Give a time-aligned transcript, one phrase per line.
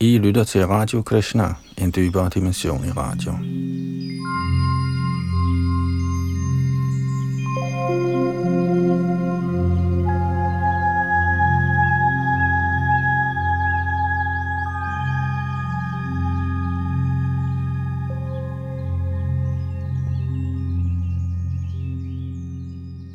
[0.00, 3.32] I lytter til Radio Krishna, en dybere dimension i radio.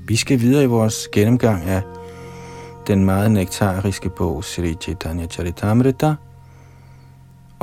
[0.08, 1.82] Vi skal videre i vores gennemgang af
[2.88, 6.16] den meget nektariske bog Sri Chaitanya Charitamrita,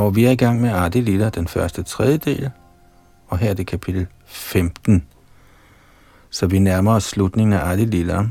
[0.00, 2.50] og vi er i gang med Adi Lila, den første tredjedel,
[3.26, 5.06] og her er det kapitel 15.
[6.30, 8.24] Så vi nærmer os slutningen af Adi Lila.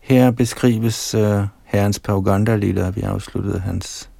[0.00, 4.10] Her beskrives uh, herrens Pauganda Lila, vi afsluttede hans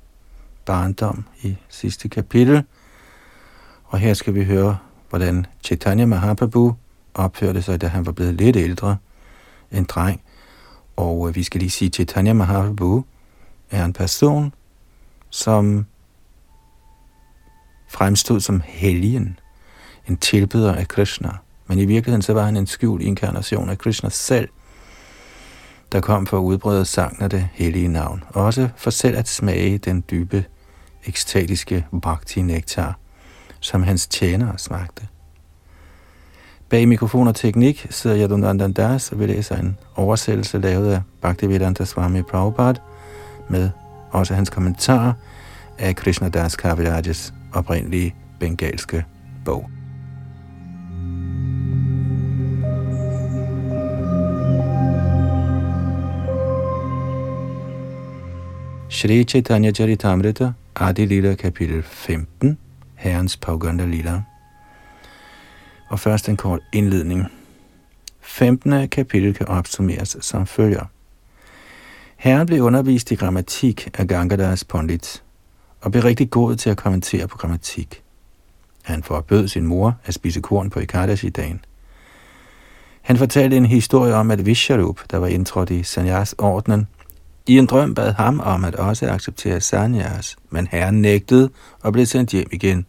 [0.64, 2.62] barndom i sidste kapitel.
[3.84, 4.78] Og her skal vi høre,
[5.10, 6.74] hvordan Chaitanya Mahaprabhu
[7.14, 8.96] opførte sig, da han var blevet lidt ældre,
[9.72, 10.20] en dreng.
[10.96, 13.04] Og øh, vi skal lige sige, at Chaitanya Mahaprabhu
[13.70, 14.52] er en person,
[15.30, 15.86] som
[17.94, 19.38] fremstod som helgen,
[20.08, 21.30] en tilbeder af Krishna.
[21.66, 24.48] Men i virkeligheden så var han en skjult inkarnation af Krishna selv,
[25.92, 28.24] der kom for at udbrede sangen af det hellige navn.
[28.28, 30.44] Også for selv at smage den dybe,
[31.06, 32.98] ekstatiske bhakti-nektar,
[33.60, 35.08] som hans tjenere smagte.
[36.68, 41.84] Bag mikrofon og teknik sidder Yadunandan Das og vil læse en oversættelse lavet af Bhaktivedanta
[41.84, 42.80] Swami Prabhupada
[43.48, 43.70] med
[44.10, 45.12] også hans kommentarer
[45.78, 49.04] af Krishna Das Kavirajas oprindelige bengalske
[49.44, 49.70] bog.
[58.88, 62.58] Shri Chaitanya Charitamrita, Adi Lila, kapitel 15,
[62.94, 64.22] Herrens Pauganda Lila.
[65.88, 67.24] Og først en kort indledning.
[68.20, 68.88] 15.
[68.88, 70.84] kapitel kan opsummeres som følger.
[72.16, 75.22] Herren blev undervist i grammatik af Gangadas Pondit,
[75.84, 78.02] og blev rigtig god til at kommentere på grammatik.
[78.82, 81.64] Han forbød sin mor at spise korn på Ekadashi-dagen.
[83.02, 86.86] Han fortalte en historie om, at Visharup, der var indtrådt i Sanyas-ordnen,
[87.46, 91.50] i en drøm bad ham om at også acceptere Sanyas, men herren nægtede
[91.82, 92.86] og blev sendt hjem igen.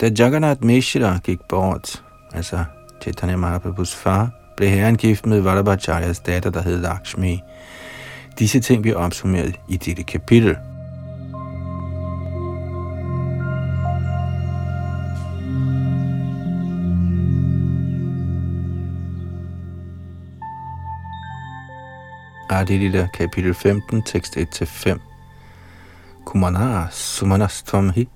[0.00, 2.64] Da Jagannath Mishra gik bort, altså
[3.02, 7.40] Chaitanya Mahaprabhus far, blev herren gift med Vallabhacharyas datter, der hed Lakshmi.
[8.38, 10.56] Disse ting bliver opsummeret i dette kapitel.
[22.54, 24.98] Adilila, kapitel 15, tekst 1-5.
[26.24, 28.08] Kumana sumanastvam hi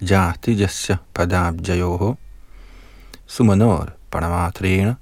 [0.00, 2.16] jati jasya padabjayoho
[3.26, 4.94] sumanor paramatrena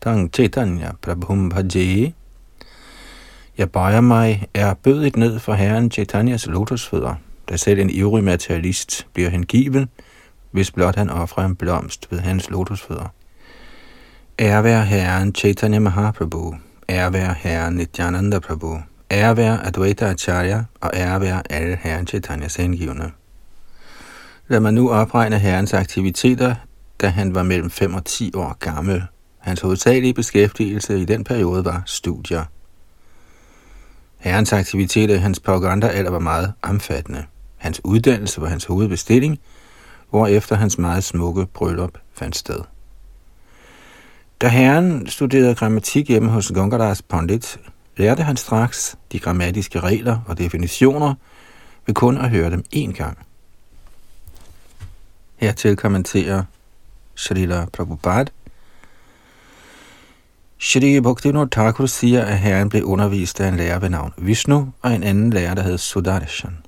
[0.00, 2.14] tang chaitanya prabhum bhaje.
[3.58, 7.14] Jeg bøjer mig er bødigt ned for herren Chaitanyas lotusfødder,
[7.48, 9.88] da selv en ivrig materialist bliver hengiven,
[10.50, 13.08] hvis blot han offrer en blomst ved hans lotusfødder.
[14.38, 16.54] Ære være herren Chaitanya Mahaprabhu,
[16.88, 18.78] ære være herren Nityananda Prabhu,
[19.10, 23.12] ære være Advaita Acharya og ære være alle herren Chaitanyas hengivne.
[24.48, 26.54] Lad mig nu opregne herrens aktiviteter,
[27.00, 29.02] da han var mellem 5 og 10 år gammel.
[29.38, 32.44] Hans hovedsagelige beskæftigelse i den periode var studier.
[34.18, 35.38] Herrens aktiviteter i hans
[35.88, 37.24] alder var meget omfattende.
[37.56, 39.38] Hans uddannelse var hans hovedbestilling,
[40.26, 42.58] efter hans meget smukke bryllup fandt sted.
[44.40, 47.58] Da herren studerede grammatik hjemme hos Gangadhas Pandit,
[47.96, 51.14] lærte han straks de grammatiske regler og definitioner
[51.86, 53.18] ved kun at høre dem én gang.
[55.36, 56.42] Hertil kommenterer
[57.14, 58.30] Srila Prabhupada.
[60.58, 64.94] Shri Bhaktivinoda Thakur siger, at herren blev undervist af en lærer ved navn Vishnu og
[64.94, 66.58] en anden lærer, der hed Sudarshan.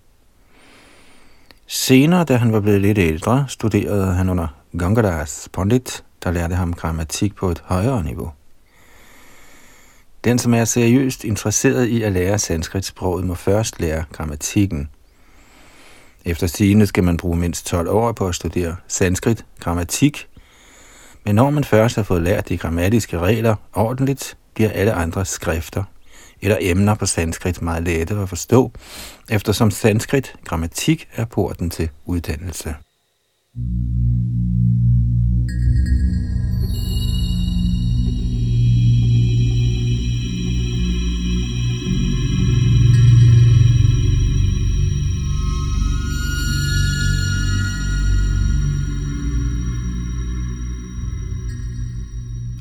[1.66, 4.46] Senere, da han var blevet lidt ældre, studerede han under
[4.78, 8.32] Gangadas Pandit der lærte ham grammatik på et højere niveau.
[10.24, 14.88] Den, som er seriøst interesseret i at lære sanskritsproget, må først lære grammatikken.
[16.24, 20.28] Efter sigende skal man bruge mindst 12 år på at studere sanskrit grammatik,
[21.24, 25.84] men når man først har fået lært de grammatiske regler ordentligt, bliver alle andre skrifter
[26.40, 28.72] eller emner på sanskrit meget lette at forstå,
[29.30, 32.74] eftersom sanskrit grammatik er porten til uddannelse.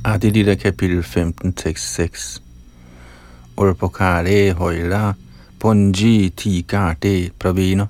[0.08, 2.42] Ah, Adilita kapitel 15, tekst 6.
[3.58, 5.16] Ulpokare hoila
[5.60, 7.88] punji tikarte pravino,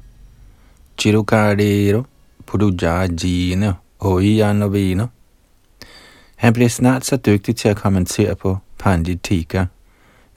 [0.97, 2.05] chirukardero
[2.45, 5.07] pudujajine oiyanovino.
[6.35, 9.65] Han blev snart så dygtig til at kommentere på Panditika,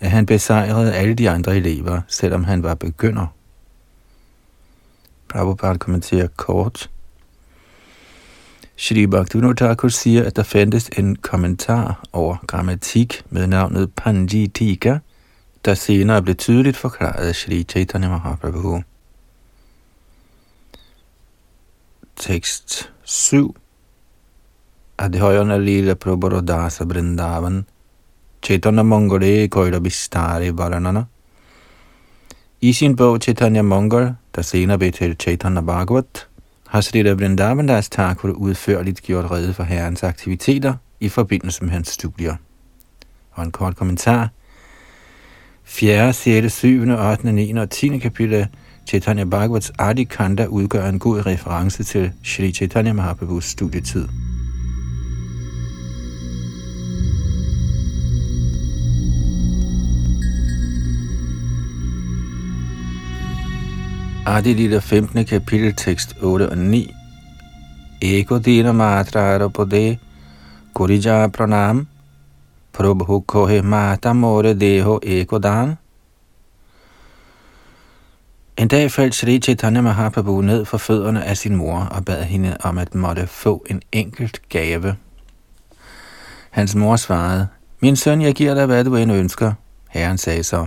[0.01, 3.27] at han besejrede alle de andre elever, selvom han var begynder.
[5.29, 6.91] Prabhupada kommenterer kort.
[8.81, 14.99] Shri Bhaktivinoda Thakur siger, at der fandtes en kommentar over grammatik med navnet Panjitika,
[15.65, 18.83] der senere blev tydeligt forklaret af Shri Chaitanya Mahaprabhu.
[22.17, 23.57] Tekst 7
[24.99, 27.67] Adhyayana Lila Prabhurodasa Brindavan
[28.43, 31.05] Chaitanya Mongole koirabistari Varanana.
[32.61, 36.30] I sin bog Chaitanya Mongol, der senere blev til Chaitanya Bhagavat,
[36.71, 41.89] har Srila Vrindavan Das Thakur udførligt gjort rede for herrens aktiviteter i forbindelse med hans
[41.89, 42.37] studier.
[43.31, 44.29] Og en kort kommentar.
[45.65, 47.53] 4., 6., 7., 8., 9.
[47.53, 47.99] og 10.
[47.99, 48.47] kapitel
[48.87, 54.09] Chaitanya Bhagavats Adi Kanda udgør en god reference til Sri Chaitanya Mahaprabhus studietid.
[64.27, 65.25] Adi Lille 15.
[65.25, 66.95] kapitel, tekst 8 og 9.
[68.03, 69.99] Ego dina matra pode,
[70.75, 71.87] kurija pranam,
[72.73, 75.75] prabhu kohe mata more deho ekodan.
[78.57, 82.57] En dag faldt Sri Chaitanya Mahaprabhu ned for fødderne af sin mor og bad hende
[82.61, 84.97] om at måtte få en enkelt gave.
[86.51, 87.49] Hans mor svarede,
[87.83, 89.53] Min søn, jeg giver dig, hvad du end ønsker.
[89.89, 90.67] Herren sagde så,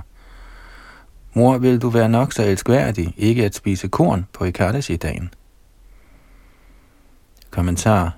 [1.34, 5.30] Mor, vil du være nok så elskværdig, ikke at spise korn på Ekadashi-dagen?
[7.52, 8.12] Kommentar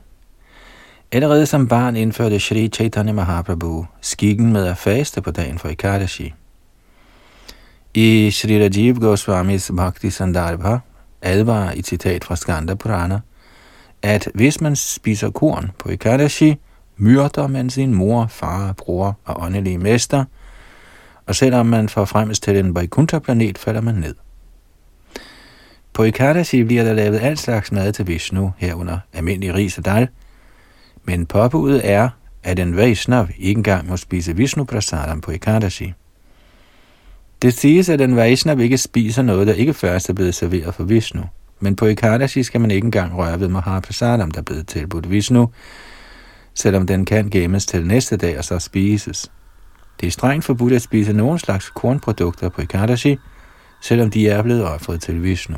[1.11, 6.33] Allerede som barn indførte Shri Chaitanya Mahaprabhu skikken med at faste på dagen for Ekadashi.
[7.93, 10.77] I Sri Rajiv Goswamis Bhakti Sandarbha
[11.21, 13.19] advarer i citat fra Skanda Purana,
[14.01, 16.55] at hvis man spiser korn på Ekadashi,
[16.97, 20.25] myrder man sin mor, far, bror og åndelige mester,
[21.25, 24.15] og selvom man får fremmest til en Vaikuntha-planet, falder man ned.
[25.93, 30.07] På Ikadashi bliver der lavet alt slags mad til Vishnu, herunder almindelig ris og dal,
[31.03, 32.09] men påbuddet er,
[32.43, 35.93] at en Vaishnav ikke engang må spise Vishnu prasadam på Ikadashi.
[37.41, 40.83] Det siges, at en Vaishnav ikke spiser noget, der ikke først er blevet serveret for
[40.83, 41.23] Vishnu.
[41.59, 45.49] Men på Ikadashi skal man ikke engang røre ved Mahaprasadam, der er blevet tilbudt Vishnu,
[46.53, 49.31] selvom den kan gemmes til næste dag og så spises.
[49.99, 53.17] Det er strengt forbudt at spise nogen slags kornprodukter på Ekadashi,
[53.81, 55.57] selvom de er blevet offret til Vishnu.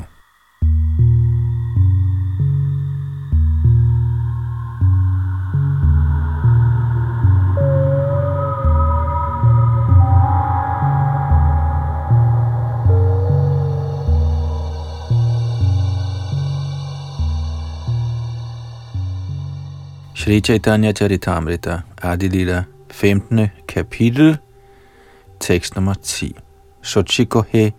[20.14, 22.64] Shri Chaitanya Charitamrita Adilila
[22.98, 23.48] 15.
[23.68, 24.38] kapitel,
[25.40, 26.36] tekst nummer 10.
[26.82, 27.72] Sochiko he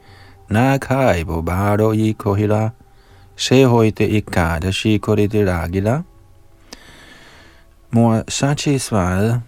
[0.50, 2.69] nakai bo baro i kohila,
[3.36, 6.01] se hoite ikadashi de ragila.
[7.92, 9.42] Mor Sachi svarede,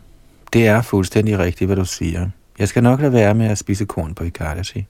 [0.53, 2.29] det er fuldstændig rigtigt, hvad du siger.
[2.59, 4.87] Jeg skal nok lade være med at spise korn på Ikadashi.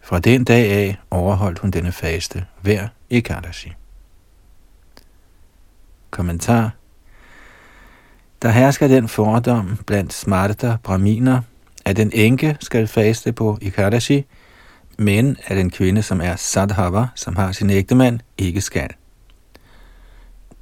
[0.00, 3.72] Fra den dag af overholdt hun denne faste hver Ikadashi.
[6.10, 6.70] Kommentar
[8.42, 11.40] der hersker den fordom blandt smarta braminer,
[11.84, 14.24] at en enke skal faste på Ikadashi,
[14.98, 18.88] men at en kvinde, som er sadhava, som har sin ægtemand, ikke skal.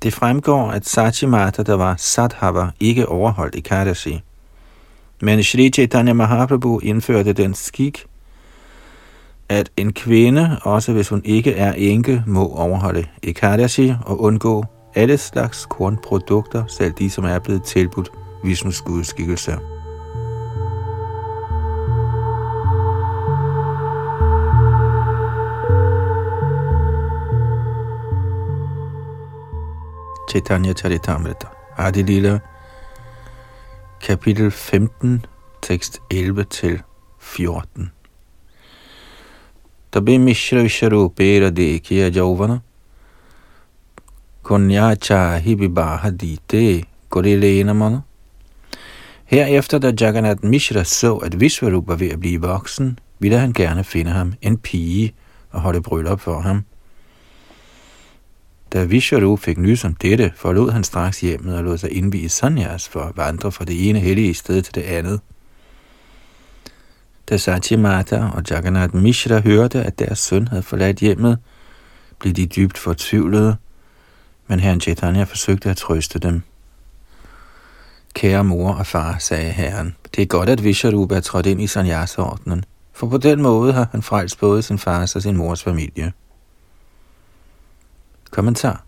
[0.03, 4.23] Det fremgår, at Sachimata, der var sadhava, ikke overholdt Ikadashi.
[5.21, 8.05] Men Sri Chaitanya Mahaprabhu indførte den skik,
[9.49, 15.19] at en kvinde, også hvis hun ikke er enke, må overholde Ikadashi og undgå alle
[15.19, 18.11] slags kornprodukter, selv de, som er blevet tilbudt
[18.45, 19.59] Vishnus gudskikkelse.
[30.31, 31.47] Chaitanya Charitamrita,
[31.79, 32.39] Adi Lila,
[34.01, 35.25] kapitel 15,
[35.63, 36.83] tekst 11 til
[37.19, 37.91] 14.
[39.93, 42.59] Tabe Mishra Visharupera Radekya Jauvana,
[44.51, 48.03] Kunyacha hibibaha dite gorilena
[49.25, 53.85] Herefter, da Jagannath Mishra så, at Vishvarup var ved at blive voksen, ville han gerne
[53.85, 55.15] finde ham en pige
[55.51, 56.65] og holde bryllup for ham.
[58.73, 62.89] Da Vishvarup fik nys om dette, forlod han straks hjemmet og lod sig indvige sanyas
[62.89, 65.21] for at vandre fra det ene hellige sted til det andet.
[67.29, 71.39] Da Satyamata og Jagannath Mishra hørte, at deres søn havde forladt hjemmet,
[72.19, 73.57] blev de dybt fortvivlede,
[74.51, 76.43] men herren Chaitanya forsøgte at trøste dem.
[78.15, 81.67] Kære mor og far, sagde herren, det er godt, at Visharupa er trådt ind i
[81.67, 86.13] sannyasa-ordenen, for på den måde har han frelst både sin fars og sin mors familie.
[88.31, 88.85] Kommentar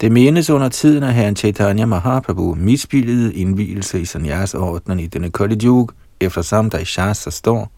[0.00, 5.58] det menes under tiden, at herren Chaitanya Mahaprabhu misbildede indvielse i sanyas-ordnen i denne Kali
[6.20, 7.72] eftersom der i Shastra står,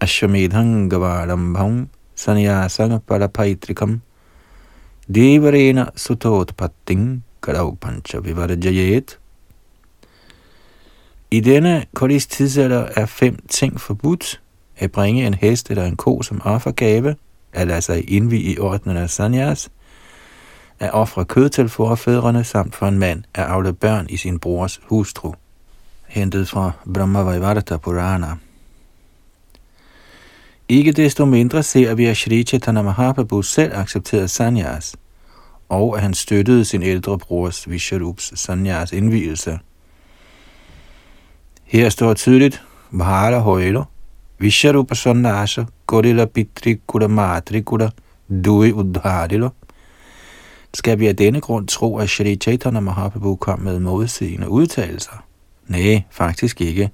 [0.00, 4.00] Ashwamedhang Gavarambham Sanyasanga Palapaitrikam
[5.14, 9.18] Devarena Sutotpatting Kadavpancha Vivarajayet.
[11.30, 14.40] I denne kolis tidsalder er fem ting forbudt.
[14.78, 17.16] At bringe en hest eller en ko som offergave,
[17.52, 19.70] at lade sig indvi i ordnen af sanyas,
[20.78, 24.80] at ofre kød til forfædrene samt for en mand at afle børn i sin brors
[24.84, 25.32] hustru.
[26.06, 28.45] Hentet fra Brahmavaivarta Purana.
[30.68, 34.96] Ikke desto mindre ser vi, at Shri Chaitanya Mahaprabhu selv accepterede sanyas,
[35.68, 39.58] og at han støttede sin ældre brors Visharups sanyas indvielse.
[41.64, 43.84] Her står tydeligt, Mahala Hoilo,
[44.38, 47.90] Visharupa Sanyasa, Gorilla Pitri Kuda Matri Kuda,
[48.44, 49.48] Dui Udharilo.
[50.74, 55.24] Skal vi af denne grund tro, at Shri Chaitanya Mahaprabhu kom med modsigende udtalelser?
[55.66, 56.90] Nej, faktisk ikke.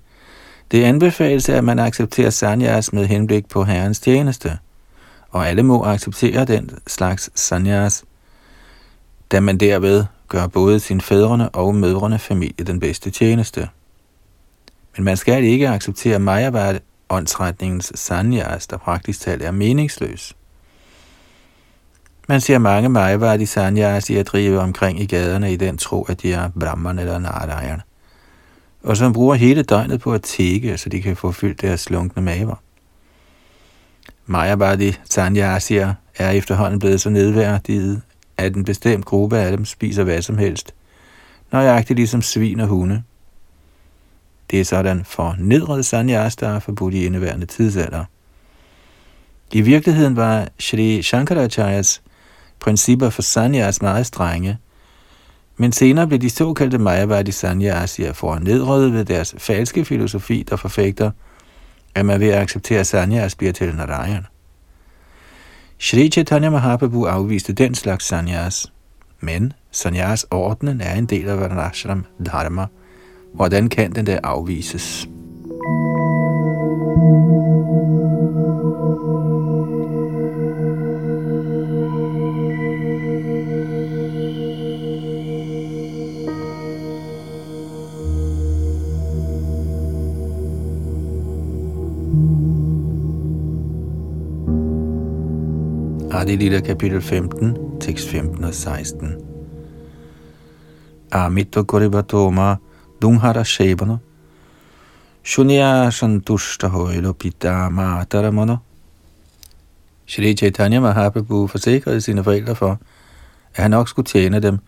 [0.73, 4.59] Det anbefales, at man accepterer sanyas med henblik på Herrens tjeneste,
[5.31, 8.05] og alle må acceptere den slags sanyas,
[9.33, 13.69] da man derved gør både sin fædrene og mødrene familie den bedste tjeneste.
[14.97, 16.79] Men man skal ikke acceptere Majavad
[17.11, 20.37] åndsretningens sanyas, der praktisk talt er meningsløs.
[22.29, 26.23] Man ser mange Mayavad sanyas i at drive omkring i gaderne i den tro, at
[26.23, 27.81] de er Brahman eller Narayan
[28.83, 32.23] og som bruger hele døgnet på at tække, så de kan få fyldt deres slunkne
[32.23, 32.63] maver.
[34.27, 38.03] Mayabadi Sanyasier er efterhånden blevet så nedværdiget,
[38.37, 40.75] at en bestemt gruppe af dem spiser hvad som helst,
[41.53, 43.03] nøjagtigt ligesom svin og hunde.
[44.51, 48.05] Det er sådan for nedrede sanyas, der er forbudt i indeværende tidsalder.
[49.53, 52.03] I virkeligheden var Shri Shankaracharyas
[52.61, 54.59] principper for sanyas meget strenge,
[55.63, 61.11] men senere blev de såkaldte Mayavadi Sanyasier nedrøvet ved deres falske filosofi, der forfægter,
[61.95, 64.27] at man ved at acceptere sanyas bliver til Narayan.
[65.79, 68.73] Shri Chaitanya Mahaprabhu afviste den slags sanyas,
[69.21, 72.67] men sanyas-ordnen er en del af Varnashram Dharma.
[73.35, 75.09] Hvordan kan den der afvises?
[96.33, 99.17] Adi Lila kapitel 15, tekst 15 og 16.
[101.13, 102.57] Amito Koribatoma
[103.03, 103.97] Dunghara Shebana
[105.25, 108.57] Shunya Santushta Hoilo Pita Mataramana
[110.07, 112.79] Shri Chaitanya Mahaprabhu forsikrede sine forældre for,
[113.55, 114.59] at han nok skulle tjene dem,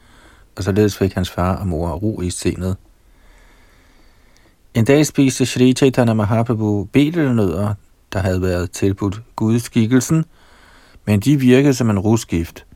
[0.57, 2.77] og således fik hans far og mor ro i scenet.
[4.75, 7.75] En dag spiste Shri Chaitanya Mahaprabhu betelnødder,
[8.13, 10.25] der havde været tilbudt gudskikkelsen,
[11.05, 12.67] men de virkede som en rusgift,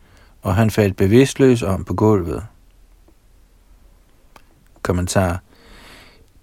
[0.43, 2.43] og han faldt bevidstløs om på gulvet.
[4.83, 5.43] Kommentar.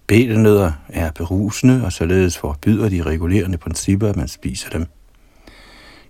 [0.07, 4.85] Betelnødder er berusende, og således forbyder de regulerende principper, at man spiser dem.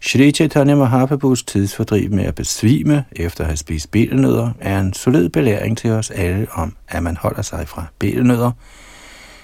[0.01, 5.29] Shri Chaitanya Mahaprabhus tidsfordriv med at besvime efter at have spist betelnødder er en solid
[5.29, 8.51] belæring til os alle om, at man holder sig fra betelnødder,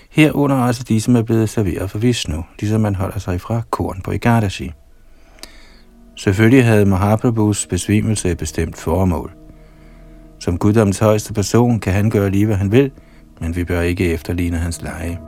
[0.10, 4.02] herunder også de, som er blevet serveret for Vishnu, ligesom man holder sig fra korn
[4.04, 4.72] på Igadashi.
[6.24, 9.32] Selvfølgelig havde Mahaprabhus besvimelse et bestemt formål.
[10.40, 12.92] Som guddoms højeste person kan han gøre lige, hvad han vil,
[13.40, 15.20] men vi bør ikke efterligne hans leje.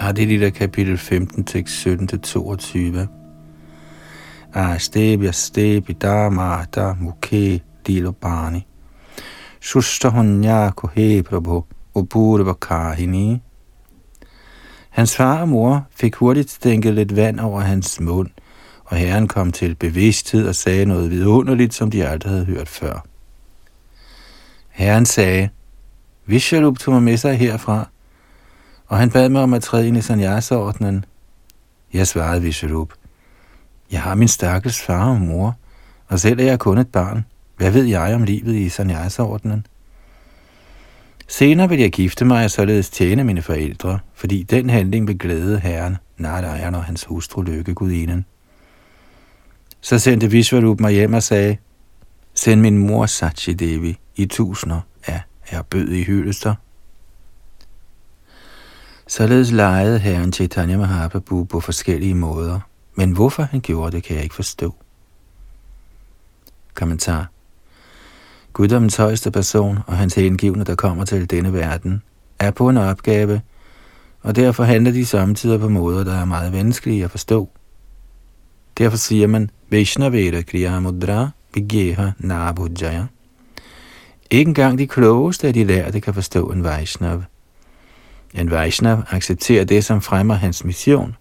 [0.00, 3.06] Adilita kapitel 15, tekst 17-22.
[4.54, 8.66] Astebya stebi dharma da mukhe dilobani.
[9.60, 13.42] Sustahunya Kohe Prabhu Upurva Kahini.
[14.90, 18.28] Hans far og mor fik hurtigt stænket lidt vand over hans mund,
[18.84, 23.06] og herren kom til bevidsthed og sagde noget vidunderligt, som de aldrig havde hørt før.
[24.68, 25.48] Herren sagde,
[26.26, 27.88] Vishalup tog mig med sig herfra,
[28.86, 31.04] og han bad mig om at træde ind i sanyasa-ordnen.
[31.92, 32.92] Jeg svarede Vishalup,
[33.90, 35.56] Jeg har min stakkels far og mor,
[36.08, 37.24] og selv er jeg kun et barn.
[37.56, 39.66] Hvad ved jeg om livet i sanyasordenen?
[41.28, 45.60] Senere vil jeg gifte mig og således tjene mine forældre, fordi den handling vil glæde
[45.60, 48.24] herren, Narayan og hans hustru lykkegudinen.
[49.80, 51.56] Så sendte Vishwarup mig hjem og sagde,
[52.34, 56.54] send min mor Sachi Devi i tusinder af bød i hyldester.
[59.06, 62.60] Således lejede herren Chaitanya Mahaprabhu på forskellige måder,
[62.94, 64.74] men hvorfor han gjorde det, kan jeg ikke forstå.
[66.74, 67.30] Kommentar
[68.56, 72.02] Guddommens højeste person og hans hengivne, der kommer til denne verden,
[72.38, 73.40] er på en opgave,
[74.22, 77.50] og derfor handler de samtidig på måder, der er meget vanskelige at forstå.
[78.78, 83.04] Derfor siger man, Vaishnaveda Kriya Mudra Vigeha Nabhujaya.
[84.30, 87.22] Ikke engang de klogeste af de lærte kan forstå en Vaishnav.
[88.34, 91.16] En Vaishnav accepterer det, som fremmer hans mission,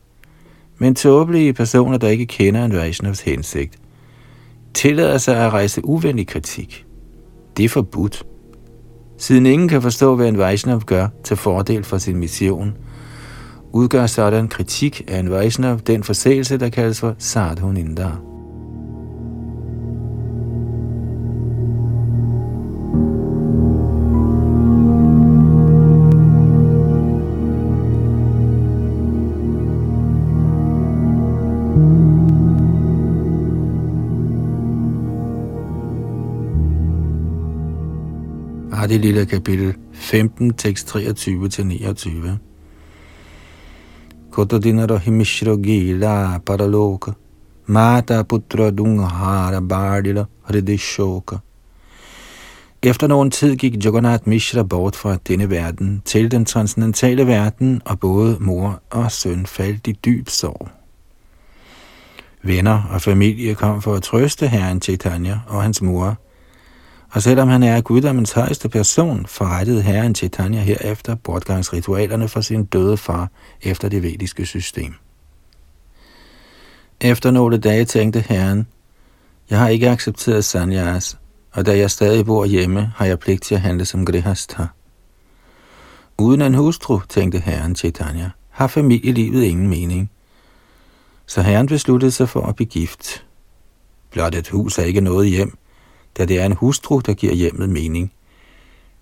[0.78, 3.80] men tåbelige personer, der ikke kender en Vaishnavs hensigt,
[4.74, 6.86] tillader sig at rejse uvenlig kritik.
[7.58, 8.24] Det er forbudt.
[9.18, 12.74] Siden ingen kan forstå, hvad en Vaishnav gør til fordel for sin mission,
[13.72, 18.35] udgør sådan kritik af en Vaishnav den forseelse, der kaldes for sadhunindar.
[39.06, 42.30] Lille kapitel 15, tekst 23-29.
[44.32, 47.12] Kotodinaro himishro gila paraloka,
[47.66, 51.38] mata putra dunghara bardila hridishoka.
[52.84, 58.00] Efter nogen tid gik Jagannath Mishra bort fra denne verden til den transcendentale verden, og
[58.00, 60.70] både mor og søn faldt i dyb sorg.
[62.44, 66.18] Venner og familie kom for at trøste herren Chaitanya og hans mor,
[67.16, 72.98] og selvom han er guddommens højeste person, forrettede herren Chaitanya herefter bortgangsritualerne for sin døde
[72.98, 73.30] far
[73.62, 74.94] efter det vediske system.
[77.02, 78.68] Efter nogle dage tænkte herren,
[79.50, 81.18] jeg har ikke accepteret sanyas,
[81.52, 84.64] og da jeg stadig bor hjemme, har jeg pligt til at handle som grihastha.
[86.18, 90.12] Uden en hustru, tænkte herren Chaitanya, har familielivet ingen mening.
[91.26, 93.26] Så herren besluttede sig for at blive gift.
[94.12, 95.58] Blot et hus er ikke noget hjem,
[96.18, 98.12] da det er en hustru, der giver hjemmet mening.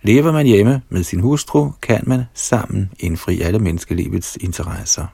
[0.02, 5.06] Lever man hjemme med sin hustru, kan man sammen indfri alle menneskelivets interesser.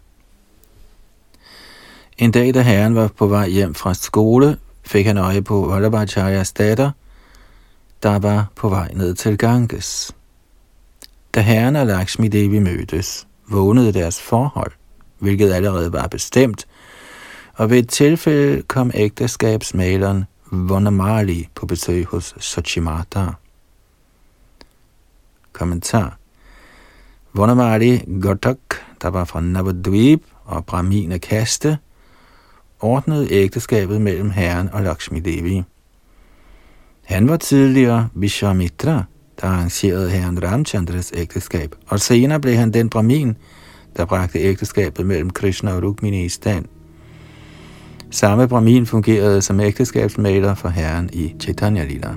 [2.18, 6.52] En dag, da herren var på vej hjem fra skole, fik han øje på Vallabhacharyas
[6.52, 6.92] datter,
[8.04, 10.16] der var på vej ned til Ganges.
[11.36, 14.72] Da herren og Lakshmi Devi mødtes, vågnede deres forhold,
[15.20, 16.68] hvilket allerede var bestemt,
[17.54, 23.26] og ved et tilfælde kom ægteskabsmaleren Vonamali på besøg hos Sochimata.
[25.54, 26.18] Kommentar
[27.34, 28.58] Vonamali Gotak,
[29.02, 30.64] der var fra Navadvip og
[31.12, 31.78] af kaste,
[32.80, 35.64] ordnede ægteskabet mellem herren og Lakshmi Devi.
[37.06, 39.04] Han var tidligere Vishwamitra,
[39.42, 43.38] der arrangerede herren Ramchandras ægteskab, og senere blev han den brahmin,
[43.98, 46.66] der bragte ægteskabet mellem Krishna og Rukmini i stand–
[48.12, 52.16] Samme Brahmin fungerede som ægteskabsmaler for herren i Chaitanya Lila.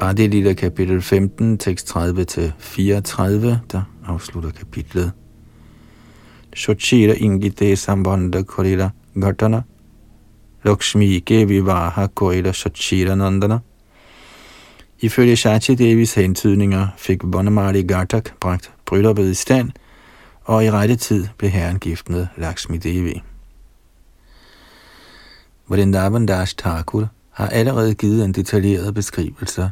[0.00, 2.00] Adi Lila kapitel 15, tekst 30-34,
[3.72, 5.12] der afslutter kapitlet.
[6.56, 9.62] Shochira ingite sambandha korila ghatana.
[10.64, 13.58] Lakshmi ke vivaha korila Shochira nandana.
[15.02, 19.70] Ifølge Shachi Devis hentydninger fik Bonamali Gartak bragt brylluppet i stand,
[20.44, 23.22] og i rette tid blev herren gift med Lakshmi Devi.
[25.68, 29.70] Vrindavan Dash Thakur har allerede givet en detaljeret beskrivelse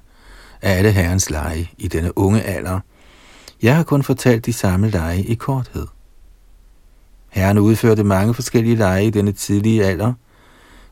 [0.63, 2.81] af alle herrens lege i denne unge alder.
[3.63, 5.87] Jeg har kun fortalt de samme lege i korthed.
[7.35, 10.13] Herren udførte mange forskellige lege i denne tidlige alder,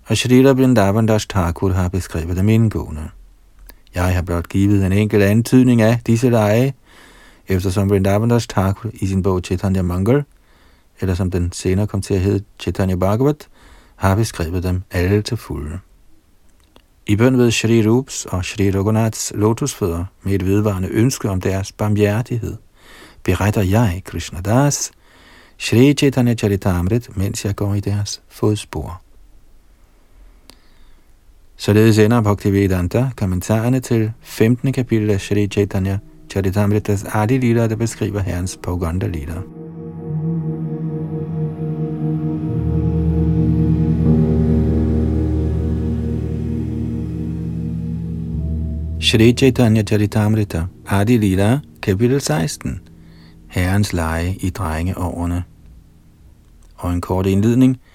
[0.07, 3.09] og Shrita Vrindavan Das Thakur har beskrevet dem indgående.
[3.95, 6.75] Jeg har blot givet en enkelt antydning af disse lege,
[7.49, 10.25] eftersom Vrindavan Das Thakur i sin bog Chaitanya Mangal,
[11.01, 13.49] eller som den senere kom til at hedde Chaitanya Bhagavat,
[13.97, 15.79] har beskrevet dem alle til fulde.
[17.07, 21.73] I bøn ved Shri Rups og Shri Raghunaths lotusfødder med et vedvarende ønske om deres
[21.73, 22.57] barmhjertighed,
[23.23, 24.93] beretter jeg, Krishna Das,
[25.63, 29.03] Shri Chaitanya Charitamrit, mens jeg går i deres fodspor.
[31.57, 34.73] Således ender Bhaktivedanta kommentarerne til 15.
[34.73, 35.99] kapitel af Shri Chaitanya
[36.31, 39.35] Charitamritas Adi Lila, der beskriver herrens Pauganda Lila.
[49.01, 52.81] Shri Chaitanya Charitamrita Adi Lila, kapitel 16
[53.49, 55.45] Herrens leje i drengeårene
[56.83, 57.79] og en kort indledning–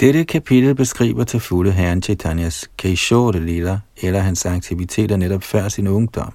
[0.00, 5.86] dette kapitel beskriver til fulde herren Chaitanyas Keishore Lila, eller hans aktiviteter netop før sin
[5.86, 6.32] ungdom.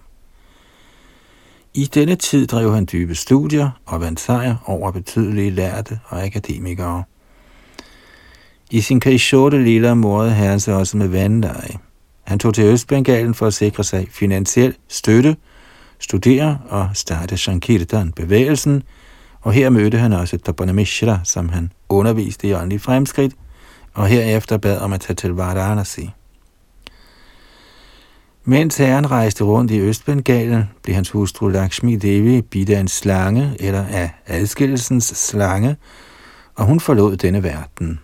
[1.74, 7.04] I denne tid drev han dybe studier og vandt sejr over betydelige lærte og akademikere.
[8.72, 11.78] I sin Keishore Lila mordede herren sig også med vandleje.
[12.24, 15.36] Han tog til Østbengalen for at sikre sig finansiel støtte,
[16.00, 18.84] studere og starte Shankirtan bevægelsen,
[19.42, 23.34] og her mødte han også Tapanamishra, som han underviste i åndelig fremskridt,
[23.94, 26.10] og herefter bad om at tage til Varanasi.
[28.44, 33.56] Mens herren rejste rundt i Østbengalen, blev hans hustru Lakshmi Devi bidt af en slange,
[33.60, 35.76] eller af adskillelsens slange,
[36.56, 38.00] og hun forlod denne verden.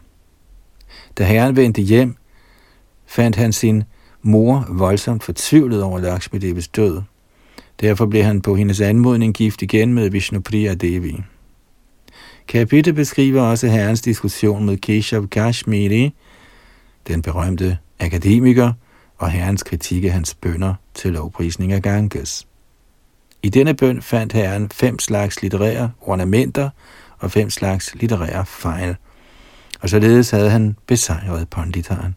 [1.18, 2.16] Da herren vendte hjem,
[3.06, 3.84] fandt han sin
[4.22, 7.02] mor voldsomt fortvivlet over Lakshmi Devis død.
[7.82, 11.24] Derfor blev han på hendes anmodning gift igen med Vishnupriya Devi.
[12.48, 16.14] Kapitel beskriver også herrens diskussion med Keshav Kashmiri,
[17.08, 18.74] den berømte akademiker,
[19.18, 22.48] og herrens kritik af hans bønder til lovprisning af Ganges.
[23.44, 26.70] I denne bøn fandt herren fem slags litterære ornamenter
[27.20, 28.96] og fem slags litterære fejl,
[29.82, 32.16] og således havde han besejret Ponditaren.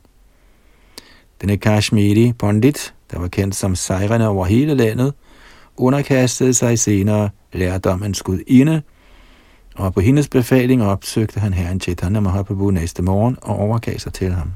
[1.40, 5.14] Denne Kashmiri Pandit, der var kendt som sejrende over hele landet,
[5.80, 8.82] underkastede sig senere lærdommens gudinde,
[9.76, 14.32] og på hendes befaling opsøgte han herren Chaitanya Mahaprabhu næste morgen og overgav sig til
[14.32, 14.52] ham.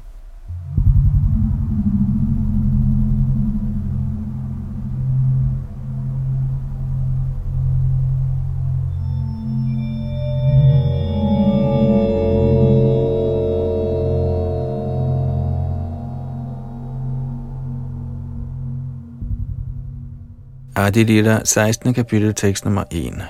[20.75, 21.93] Adilila 16.
[21.93, 23.21] kapitel tekst nummer 1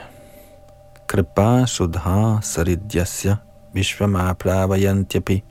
[1.08, 3.36] kripa sudha saridyasya
[3.74, 5.44] vishvamaplavayantiapi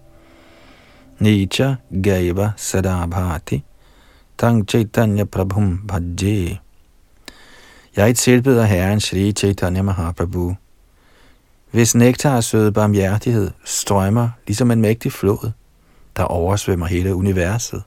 [1.20, 3.62] nicha gaiva sadabhati
[4.38, 6.60] tang chaitanya prabhum bhajje.
[7.96, 10.54] Jeg tilbeder Herren Sri Chaitanya Mahaprabhu.
[11.70, 15.50] Hvis nektar søde barmhjertighed strømmer ligesom en mægtig flod,
[16.16, 17.82] der oversvømmer hele universet.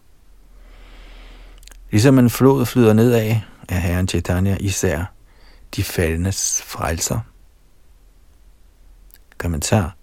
[1.92, 3.36] Ligesom en flod flyder nedad,
[3.70, 5.06] er Herren Chaitanya især
[5.76, 7.20] de faldendes frelser.
[9.38, 9.96] Kommentar.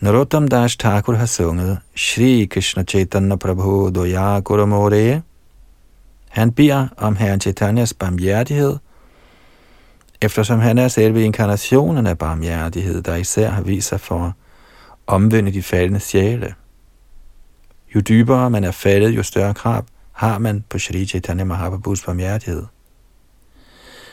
[0.00, 5.22] Narottam Das Thakur har sunget Shri Krishna Chaitanya Prabhu Doya Kuramore.
[6.28, 8.76] Han beder om Herren Chaitanyas barmhjertighed,
[10.20, 14.32] eftersom han er selve inkarnationen af barmhjertighed, der især har vist sig for at
[15.06, 16.54] omvende de faldende sjæle.
[17.94, 19.84] Jo dybere man er faldet, jo større krav
[20.16, 22.64] har man på Sri Chaitanya Mahaprabhus barmhjertighed.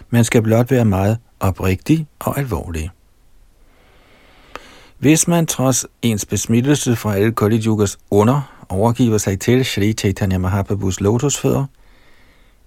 [0.10, 2.90] Man skal blot være meget oprigtig og alvorlig.
[4.98, 10.38] Hvis man trods ens besmittelse fra alle Kali Yugas under overgiver sig til Shri Chaitanya
[10.38, 11.66] Mahaprabhus lotusfødder,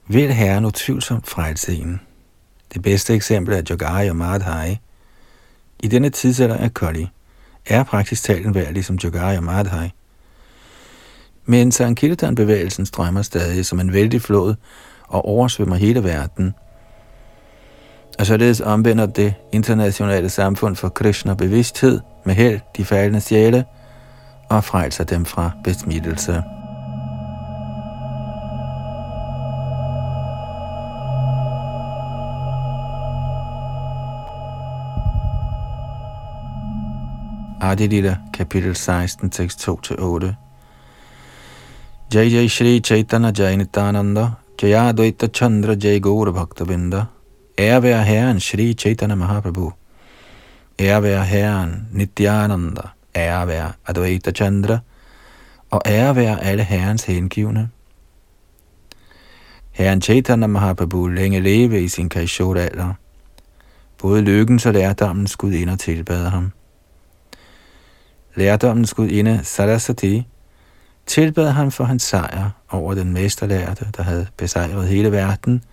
[0.09, 2.01] vil Herren utvivlsomt frelse en.
[2.75, 4.77] Det bedste eksempel er Jogai og Madhai.
[5.81, 7.09] I denne tidsalder af Kali
[7.66, 9.90] er praktisk talt en værd ligesom Jogai og Madhai.
[11.46, 14.54] Men Sankirtan-bevægelsen strømmer stadig som en vældig flod
[15.09, 16.54] og oversvømmer hele verden–
[18.18, 23.64] og således omvender det internationale samfund for Krishna bevidsthed med held de faldende sjæle
[24.50, 26.42] og frelser dem fra besmittelse.
[37.61, 40.45] Adilila, kapitel 16, tekst 2-8.
[42.08, 47.08] Jai Jai Shri Chaitanya Jai Nityananda, Jaya Advaita Chandra Jai Gaur Bhakta Binda,
[47.58, 49.72] Ære være Herren Shri Chaitanya Mahaprabhu.
[50.78, 52.82] Ære være Herren Nityananda.
[53.14, 54.78] Ære være Advaita Chandra.
[55.70, 57.70] Og ære være alle Herrens hengivne.
[59.72, 62.94] Herren Chaitanya Mahaprabhu længe leve i sin kajshot alder.
[63.98, 66.52] Både lykkens og lærdommens gudinde tilbad ham.
[68.34, 70.26] Lærdommens gudinde Sarasati
[71.06, 75.62] tilbad ham for hans sejr over den mesterlærte, der havde besejret hele verden–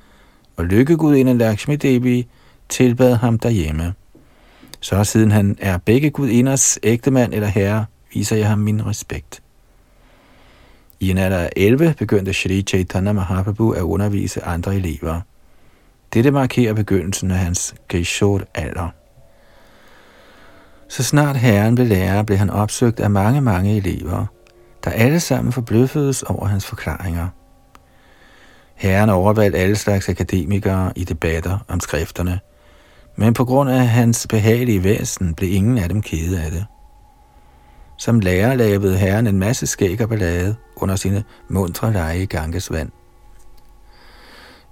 [0.57, 2.27] og lykkegudinden Lakshmi Devi
[2.69, 3.93] tilbad ham derhjemme.
[4.79, 9.41] Så siden han er begge gudinders ægtemand eller herre, viser jeg ham min respekt.
[10.99, 15.21] I en alder af 11 begyndte Shri Chaitanya Mahaprabhu at undervise andre elever.
[16.13, 18.89] Dette markerer begyndelsen af hans Geshod-alder.
[20.87, 24.25] Så snart herren blev lærer, blev han opsøgt af mange, mange elever,
[24.83, 27.27] der alle sammen forbløffedes over hans forklaringer.
[28.75, 32.39] Herren overvalgte alle slags akademikere i debatter om skrifterne,
[33.15, 36.65] men på grund af hans behagelige væsen blev ingen af dem kede af det.
[37.97, 42.71] Som lærer lavede herren en masse skæg og ballade under sine mundre lege i Ganges
[42.71, 42.89] vand.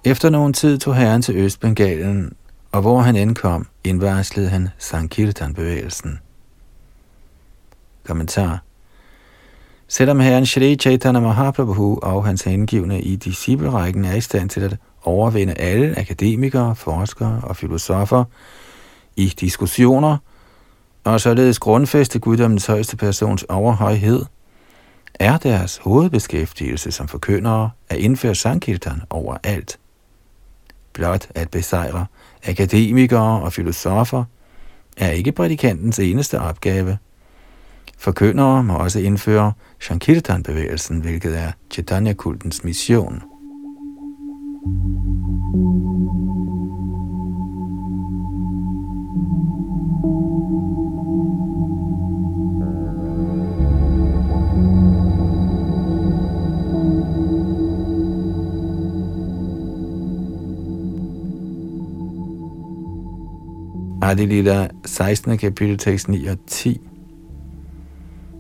[0.06, 2.34] Efter nogen tid tog herren til Østbengalen,
[2.72, 6.20] og hvor han indkom, indvarslede han Sankirtan-bevægelsen.
[8.04, 8.64] Kommentar
[9.92, 14.78] Selvom herren Shri Chaitanya Mahaprabhu og hans hengivne i disciplerækken er i stand til at
[15.04, 18.24] overvinde alle akademikere, forskere og filosofer
[19.16, 20.18] i diskussioner,
[21.04, 24.26] og således grundfæste guddommens højeste persons overhøjhed,
[25.20, 29.80] er deres hovedbeskæftigelse som forkyndere at indføre Sankirtan overalt.
[30.94, 32.06] Blot at besejre
[32.48, 34.24] akademikere og filosofer
[34.98, 36.98] er ikke prædikantens eneste opgave.
[37.98, 43.22] Forkyndere må også indføre Shankirtan-bevægelsen, hvilket er Chaitanya-kultens mission.
[64.02, 65.38] Adilita 16.
[65.38, 66.82] kapitel, tekst 9 og 10.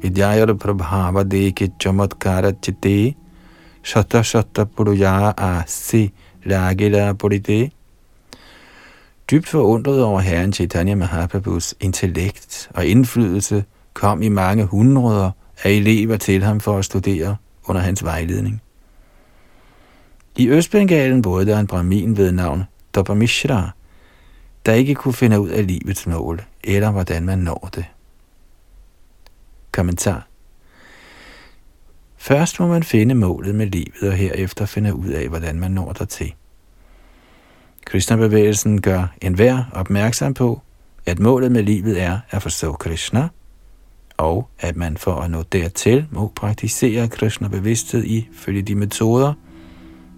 [0.02, 3.16] Vidyayar prabhava deke chamatkara chitte
[3.84, 6.12] shata shata puruya asi
[6.46, 7.72] lagila purite.
[9.32, 15.32] Dybt forundret over herren Chaitanya Mahaprabhus intellekt og indflydelse kom i mange hundreder
[15.64, 17.36] af elever til ham for at studere
[17.68, 18.62] under hans vejledning.
[20.36, 22.64] I Østbengalen boede der en brahmin ved navn
[22.96, 23.72] Dopamishra,
[24.66, 27.86] der ikke kunne finde ud af livets mål, eller hvordan man når det.
[29.72, 30.28] Kommentar
[32.18, 35.92] Først må man finde målet med livet, og herefter finde ud af, hvordan man når
[35.92, 36.34] dertil.
[37.86, 40.62] Krishna-bevægelsen gør enhver opmærksom på,
[41.06, 43.28] at målet med livet er at forstå Krishna,
[44.18, 49.34] og at man for at nå dertil må praktisere Krishna-bevidsthed i følge de metoder,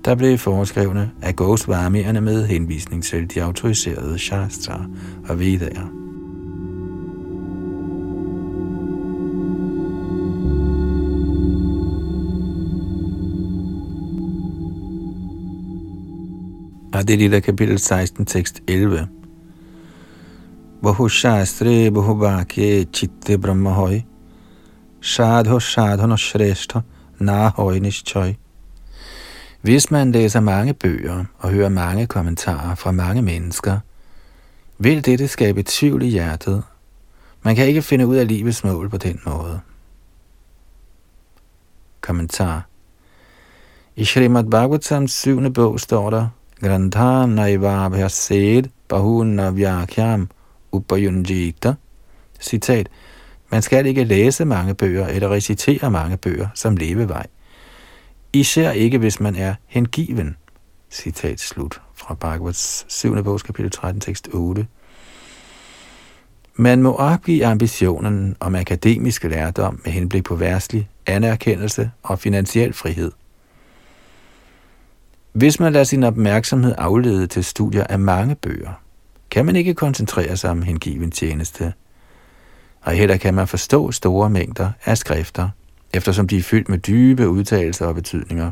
[0.05, 4.85] der blev foreskrevne af Goswamierne med henvisning til de autoriserede Shastra
[5.29, 6.02] og Vedaer.
[16.93, 19.07] Og det kapitel 16, tekst 11.
[20.83, 24.01] Bahu shastre bahu bakye chitte brahma hoy.
[25.01, 26.79] Shadho shadhano shrestha
[27.19, 28.37] na hoy nischoi.
[29.61, 33.79] Hvis man læser mange bøger og hører mange kommentarer fra mange mennesker,
[34.77, 36.63] vil dette skabe tvivl i hjertet.
[37.43, 39.59] Man kan ikke finde ud af livets mål på den måde.
[42.01, 42.65] Kommentar
[43.95, 46.27] I Srimad Bhagavatams syvende bog står der,
[46.63, 50.29] Grandha naivabhyased bahuna vyakyam
[50.71, 51.73] upayunjita.
[52.39, 52.89] Citat.
[53.49, 57.27] Man skal ikke læse mange bøger eller recitere mange bøger som levevej.
[58.33, 60.35] Især ikke, hvis man er hengiven.
[60.91, 63.23] Citat slut fra Bhagavats 7.
[63.23, 64.67] bog, kapitel 13, tekst 8.
[66.55, 73.11] Man må opgive ambitionen om akademisk lærdom med henblik på værtslig anerkendelse og finansiel frihed.
[75.33, 78.81] Hvis man lader sin opmærksomhed aflede til studier af mange bøger,
[79.31, 81.73] kan man ikke koncentrere sig om hengiven tjeneste.
[82.81, 85.49] Og heller kan man forstå store mængder af skrifter–
[85.93, 88.51] eftersom de er fyldt med dybe udtalelser og betydninger.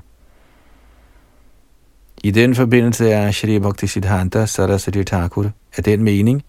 [2.24, 6.44] I den forbindelse er Shri Bhakti Siddhanta Saraswati Thakur af den mening,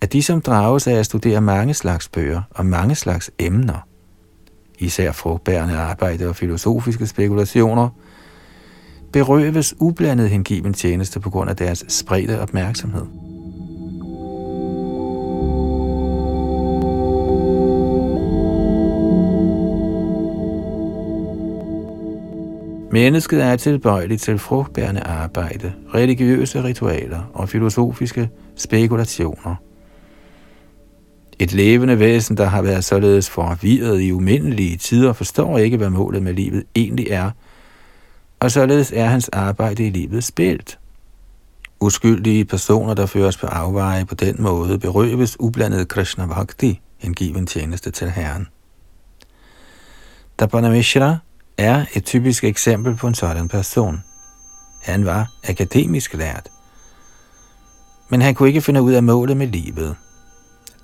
[0.00, 3.86] at de, som drages af at studere mange slags bøger og mange slags emner,
[4.78, 7.88] især frugtbærende arbejde og filosofiske spekulationer,
[9.14, 13.04] berøves ublandet hengiven tjeneste på grund af deres spredte opmærksomhed.
[22.92, 29.54] Mennesket er tilbøjeligt til frugtbærende arbejde, religiøse ritualer og filosofiske spekulationer.
[31.38, 36.22] Et levende væsen, der har været således forvirret i umindelige tider, forstår ikke, hvad målet
[36.22, 37.30] med livet egentlig er,
[38.44, 40.78] og således er hans arbejde i livet spildt.
[41.80, 47.90] Uskyldige personer, der føres på afveje på den måde, berøves ublandet Krishna Bhakti, hengiven tjeneste
[47.90, 48.48] til Herren.
[50.38, 51.16] Tapanamishra
[51.58, 54.04] er et typisk eksempel på en sådan person.
[54.82, 56.48] Han var akademisk lært,
[58.08, 59.96] men han kunne ikke finde ud af målet med livet.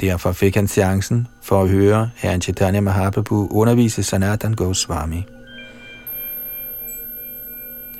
[0.00, 5.24] Derfor fik han chancen for at høre herren Chaitanya Mahaprabhu undervise Sanatan Goswami.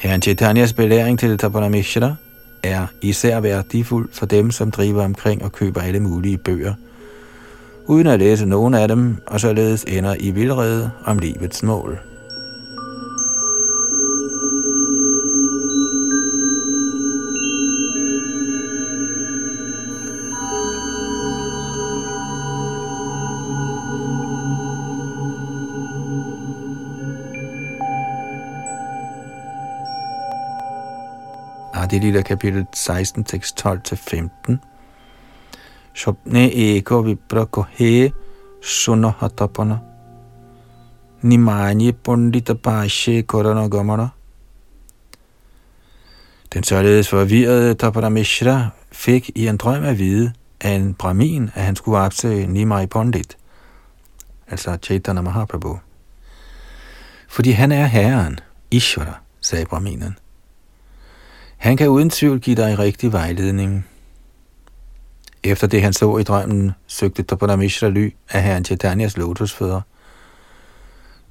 [0.01, 2.15] Herren Chaitanyas belæring til Tapanamishra
[2.63, 6.75] er især værdifuld for dem, som driver omkring og køber alle mulige bøger,
[7.87, 12.10] uden at læse nogen af dem, og således ender i vildrede om livets mål.
[32.01, 34.57] Det kapitel 16, tekst 12-15.
[35.95, 38.13] Shopne eko vipra kohe
[38.63, 39.79] sunahatapana.
[41.23, 44.09] Nimanye pundita pashe korana gamana.
[46.55, 51.77] Den således forvirrede Tapanamishra fik i en drøm at vide af en brahmin, at han
[51.77, 53.37] skulle opsøge Nimai Pondit,
[54.49, 55.79] altså Chaitanya Mahaprabhu.
[57.29, 58.39] Fordi han er herren,
[58.71, 60.17] Ishvara, sagde brahminen.
[61.61, 63.87] Han kan uden tvivl give dig rigtig vejledning.
[65.43, 69.81] Efter det han så i drømmen, søgte Tapanamishra ly af herren Chaitanyas lotusfødder,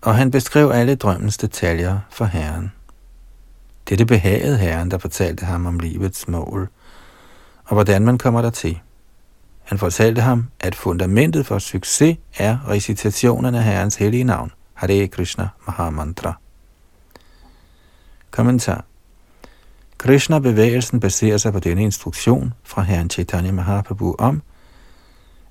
[0.02, 2.72] og han beskrev alle drømmens detaljer for herren.
[3.90, 6.70] Dette behagede herren, der fortalte ham om livets mål,
[7.66, 8.80] og hvordan man kommer der til.
[9.64, 15.48] Han fortalte ham, at fundamentet for succes er recitationen af herrens hellige navn, Hare Krishna
[15.68, 16.34] Mahamantra.
[18.32, 18.86] Kommentar
[20.00, 24.42] Krishna-bevægelsen baserer sig på denne instruktion fra herren Chaitanya Mahaprabhu om,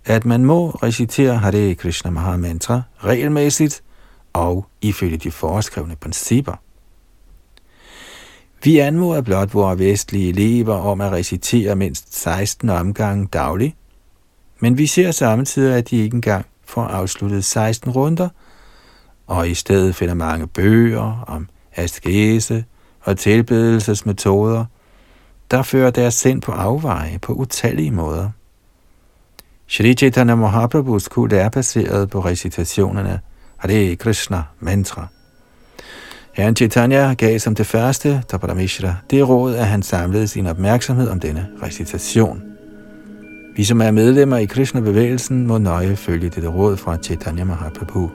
[0.05, 3.83] at man må recitere Hare Krishna Mahamantra regelmæssigt
[4.33, 6.53] og ifølge de foreskrevne principper.
[8.65, 13.77] Vi anmoder blot vores vestlige elever om at recitere mindst 16 omgange dagligt,
[14.61, 18.29] men vi ser samtidig, at de ikke engang får afsluttet 16 runder,
[19.27, 22.65] og i stedet finder mange bøger om askese,
[23.09, 24.65] og tilbedelsesmetoder,
[25.51, 28.31] der fører deres sind på afveje på utallige måder.
[29.67, 33.21] Shri Chaitanya Mahaprabhus kult er baseret på recitationerne
[33.57, 35.07] Hare Krishna mantra.
[36.35, 41.21] Herren Chaitanya gav som det første, Tapadamishra, det råd, at han samlede sin opmærksomhed om
[41.21, 42.43] denne recitation.
[43.57, 48.11] Vi, som er medlemmer i Krishna-bevægelsen, må nøje følge dette råd fra Chaitanya Mahaprabhu.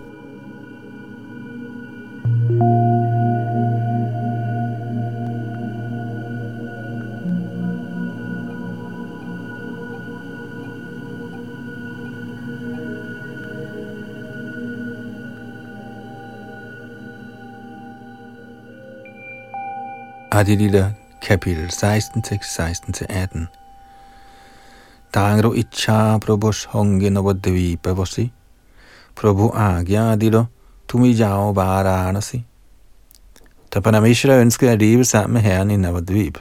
[20.34, 20.92] Adilila
[21.22, 23.46] kapitel 16, til 16-18.
[25.14, 28.32] Dangro icha prabhus honge navadvipa vasi.
[29.16, 30.46] Prabhu agya adilo
[30.88, 32.46] tumi jao varanasi.
[33.72, 36.38] Tapanamishra ønskede at leve sammen med herren i Navadvip.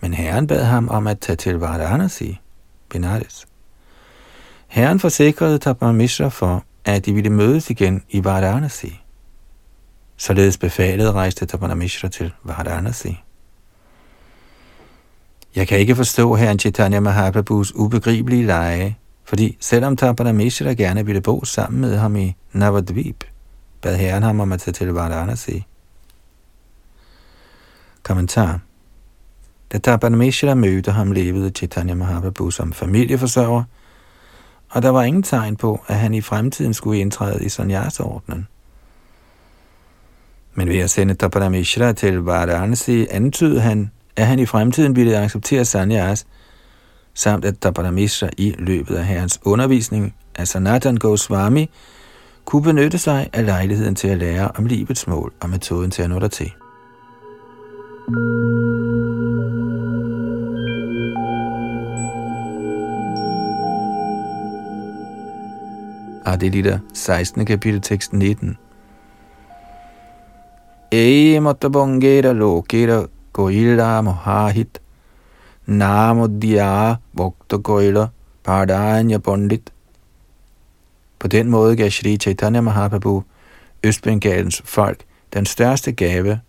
[0.00, 2.40] Men herren bad ham om at tage til Varanasi,
[2.88, 3.46] Benares.
[4.68, 9.03] Herren forsikrede Tapanamishra for, at de ville mødes igen i Varanasi.
[10.16, 13.20] Således befalede rejste Tapanamishra til Varanasi.
[15.54, 21.44] Jeg kan ikke forstå herren Chaitanya Mahaprabhus ubegribelige leje, fordi selvom Tapanamishra gerne ville bo
[21.44, 23.24] sammen med ham i Navadvip,
[23.82, 25.64] bad herren ham om at tage til Varanasi.
[28.02, 28.60] Kommentar
[29.72, 33.64] Da Tapanamishra mødte ham, levede Chaitanya Mahaprabhu som familieforsørger,
[34.70, 38.48] og der var ingen tegn på, at han i fremtiden skulle indtræde i sanyasordnen.
[40.54, 45.64] Men ved at sende Tapanamishra til Varanasi, antydede han, at han i fremtiden ville acceptere
[45.64, 46.26] sanyas,
[47.14, 51.70] samt at Tapanamishra i løbet af herrens undervisning af Sanatan Goswami
[52.44, 56.10] kunne benytte sig af lejligheden til at lære om livets mål og metoden til at
[56.10, 56.52] nå dertil.
[66.64, 67.46] der 16.
[67.46, 68.56] kapitel tekst 19
[70.94, 72.98] ei matabongera lokera
[73.32, 74.80] koila mohahit
[75.66, 78.08] namodhya bhakta koila
[78.44, 79.72] pardanya pandit.
[81.18, 83.22] På den måde gav Sri Chaitanya Mahaprabhu
[83.84, 86.40] Østbengalens folk den største gave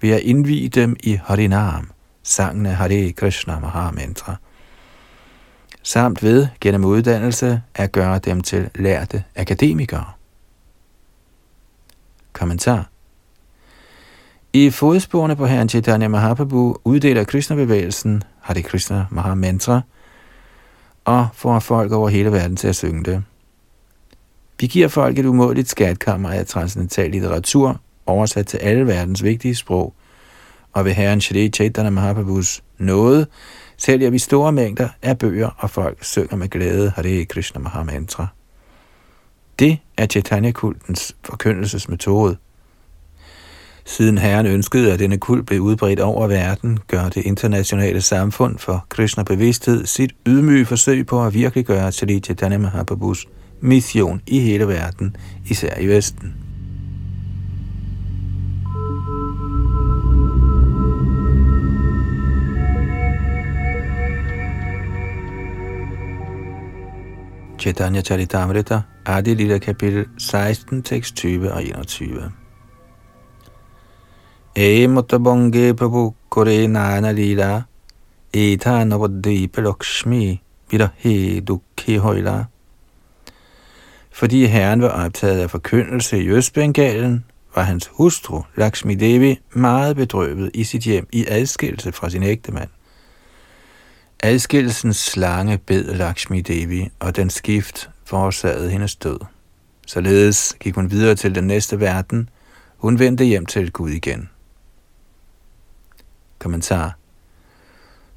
[0.00, 1.90] ved at indvige dem i Harinam,
[2.22, 4.36] sangen af Hare Krishna Mahamantra,
[5.82, 10.04] samt ved gennem uddannelse at gøre dem til lærte akademikere.
[12.32, 12.91] Kommentar
[14.54, 19.80] i fodsporene på herren Chaitanya Mahaprabhu uddeler Krishna-bevægelsen Hare Krishna Mahamantra
[21.04, 23.24] og får folk over hele verden til at synge det.
[24.60, 29.94] Vi giver folk et umådeligt skatkammer af transcendental litteratur, oversat til alle verdens vigtige sprog,
[30.72, 33.26] og ved Herren Shri Chaitanya Mahaprabhus nåde
[33.76, 38.26] sælger vi store mængder af bøger, og folk synger med glæde Hare Krishna Mahamantra.
[39.58, 42.36] Det er Chaitanya-kultens forkyndelsesmetode.
[43.84, 48.86] Siden Herren ønskede, at denne kult blev udbredt over verden, gør det internationale samfund for
[48.88, 53.26] Krishna-bevidsthed sit ydmyge forsøg på at virkeliggøre Sri Chaitanya Mahaprabhus
[53.60, 55.16] mission i hele verden,
[55.46, 56.34] især i Vesten.
[67.58, 72.41] Chaitanya Charitamrita, Adi Lila kapitel 16, tekst 20 og 21.
[74.54, 77.62] E Mutabonge Prabhu Kore Nana Lila,
[78.34, 82.44] Eta Navadvipa Lakshmi, Virahe Dukhe Højla.
[84.10, 87.24] Fordi herren var optaget af forkyndelse i Østbengalen,
[87.54, 92.68] var hans hustru, Lakshmi Devi, meget bedrøvet i sit hjem i adskillelse fra sin ægtemand.
[94.22, 99.18] Adskillelsens slange bed Lakshmi Devi, og den skift forårsagede hendes død.
[99.86, 102.28] Således gik hun videre til den næste verden.
[102.76, 104.28] Hun vendte hjem til Gud igen.
[106.42, 106.92] Kommentar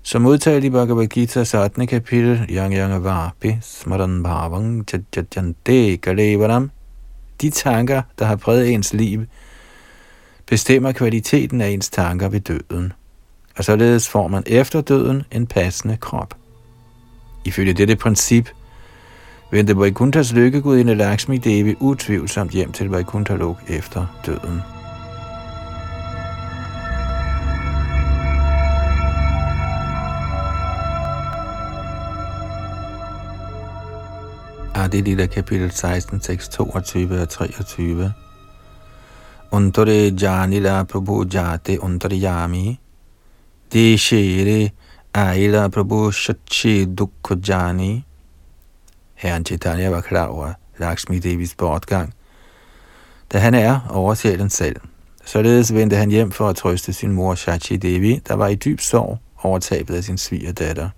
[0.05, 1.87] som udtalt i Bhagavad Gita 18.
[1.87, 6.71] kapitel, Yang Yang Vapi, Smaran Bhavang, Chajajante Kalevaram,
[7.41, 9.25] de tanker, der har præget ens liv,
[10.45, 12.93] bestemmer kvaliteten af ens tanker ved døden,
[13.57, 16.33] og således får man efter døden en passende krop.
[17.45, 18.49] Ifølge dette princip
[19.51, 24.74] vendte Vaikuntras lykkegudinde Lakshmi Devi utvivlsomt hjem til Vaikuntha Lok efter døden.
[34.85, 38.13] Adi Lila kapitel 16, tekst 22 og 23.
[39.51, 42.79] Untare janila prabhu jate untariyami.
[43.73, 44.69] De shere
[45.13, 48.05] aila prabhu shachi dukkha jani.
[49.15, 52.13] Herren Chaitanya var klar over Lakshmi Devis bortgang,
[53.33, 54.75] da han er oversjælen selv.
[55.25, 58.79] Således vendte han hjem for at trøste sin mor Shachi Devi, der var i dyb
[58.79, 60.89] sorg over tabet af sin svigerdatter.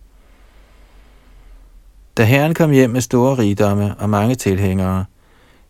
[2.18, 5.06] Da herren kom hjem med store rigdomme og mange tilhængere,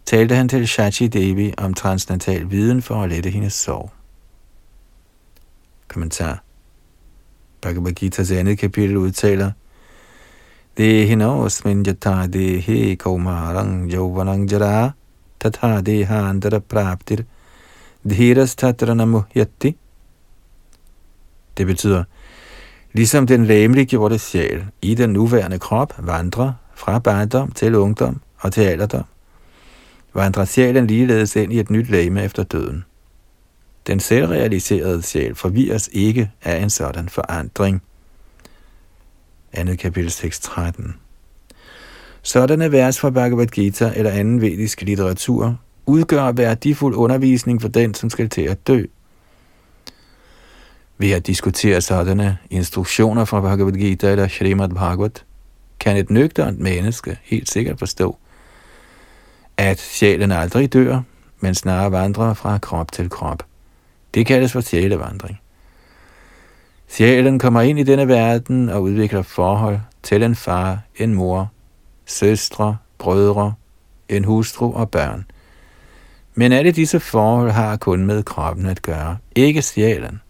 [0.06, 3.92] talte han til Shachi Devi om transcendental viden for at lette hendes sorg.
[5.88, 6.44] Kommentar
[7.62, 9.52] Bhagavad Gita's andet kapitel udtaler,
[10.78, 14.92] Det hinosmin jata dehe kaumarang jovanang jara
[15.40, 17.24] tatha deha andara praptir
[18.10, 19.24] dhiras tatrana
[21.58, 22.04] Det betyder,
[22.98, 28.62] Ligesom den læmeliggjorte sjæl i den nuværende krop vandrer fra barndom til ungdom og til
[28.62, 29.04] alderdom,
[30.14, 32.86] vandrer sjælen ligeledes ind i et nyt læme efter døden.
[33.88, 37.82] Den selvrealiserede sjæl forvirres ikke af en sådan forandring.
[39.54, 40.92] Andet kapitel 6.13
[42.22, 48.10] Sådanne vers fra Bhagavad Gita eller anden vedisk litteratur udgør værdifuld undervisning for den, som
[48.10, 48.84] skal til at dø,
[50.98, 55.24] ved at diskutere sådanne instruktioner fra Bhagavad Gita eller Srimad Bhagavat,
[55.80, 58.18] kan et nøgternt menneske helt sikkert forstå,
[59.58, 61.02] at sjælen aldrig dør,
[61.40, 63.44] men snarere vandrer fra krop til krop.
[64.14, 65.40] Det kaldes for sjælevandring.
[66.88, 71.52] Sjælen kommer ind i denne verden og udvikler forhold til en far, en mor,
[72.06, 73.54] søstre, brødre,
[74.10, 75.26] en hustru og børn.
[76.36, 80.22] Men alle disse forhold har kun med kroppen at gøre, ikke sjælen.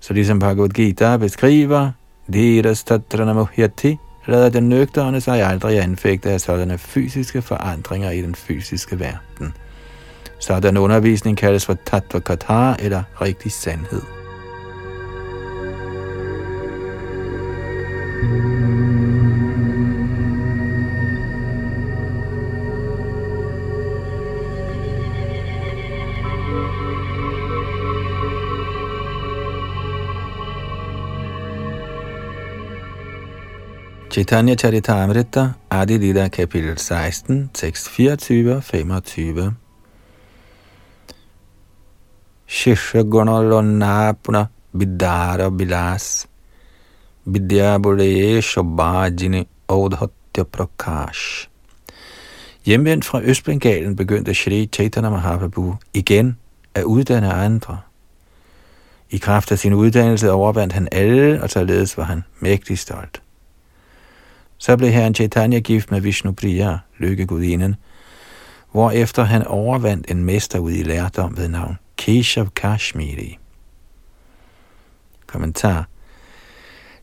[0.00, 1.90] Så ligesom Bhagavad Gita beskriver,
[2.32, 3.96] Dhiras tatranamuhyati,
[4.26, 9.54] lader den nøgterne sig aldrig anfægte af sådanne fysiske forandringer i den fysiske verden.
[10.38, 14.19] Sådan undervisning kaldes for tattva katha eller rigtig sandhed.
[34.10, 39.54] Chaitanya Charitamrita, Adi Lila, kapitel 16, tekst 24 og 25.
[42.46, 46.26] Shisha gunalona puna Vidara Bilas,
[47.24, 51.48] Vidyabuleye Shobhajini Audhatya Prakash.
[52.64, 56.38] Hjemvendt fra Østbengalen begyndte Shri Chaitanya Mahaprabhu igen
[56.74, 57.80] at uddanne andre.
[59.10, 63.22] I kraft af sin uddannelse overvandt han alle, og således var han mægtig stolt.
[64.62, 67.76] Så blev herren Chaitanya gift med Vishnu Priya, lykkegudinden,
[68.72, 73.38] hvorefter han overvandt en mester ud i lærdom ved navn Keshav Kashmiri.
[75.26, 75.88] Kommentar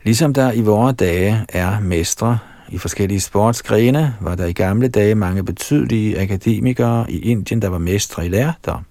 [0.03, 2.39] Ligesom der i vore dage er mestre
[2.69, 7.77] i forskellige sportsgrene, var der i gamle dage mange betydelige akademikere i Indien, der var
[7.77, 8.85] mestre i lærdom.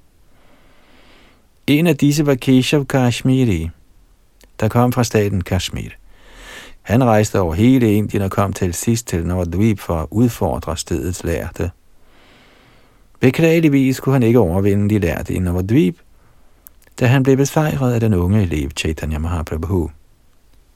[1.66, 3.70] En af disse var Keshav Kashmiri,
[4.60, 5.90] der kom fra staten Kashmir.
[6.86, 11.24] Han rejste over hele Indien og kom til sidst til Navadvip for at udfordre stedets
[11.24, 11.70] lærte.
[13.20, 15.96] Beklageligvis kunne han ikke overvinde de lærte i Navadvip,
[17.00, 19.90] da han blev besejret af den unge elev Chaitanya Mahaprabhu.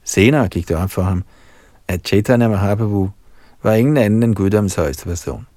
[0.03, 1.23] Senere gik det op for ham,
[1.87, 3.09] at Chaitanya Mahaprabhu
[3.63, 5.47] var ingen anden end guddoms højeste person.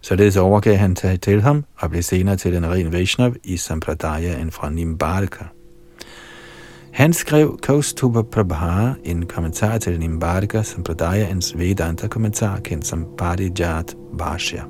[0.00, 4.40] Således overgav han sig til ham og blev senere til en ren Vaishnav i Sampradaya
[4.40, 5.44] end fra Nimbarka.
[6.92, 14.62] Han skrev Kaustuba Prabha, en kommentar til Nimbarka Sampradayaens Vedanta kommentar, kendt som Parijat Bhashya.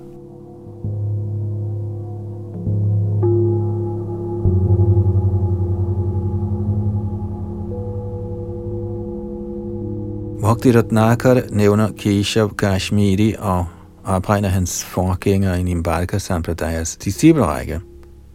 [10.41, 13.67] Bhakti Ratnakar nævner Keshav Kashmiri og
[14.05, 17.81] opregner hans forgænger i Nimbarka Sampradayas disciplerække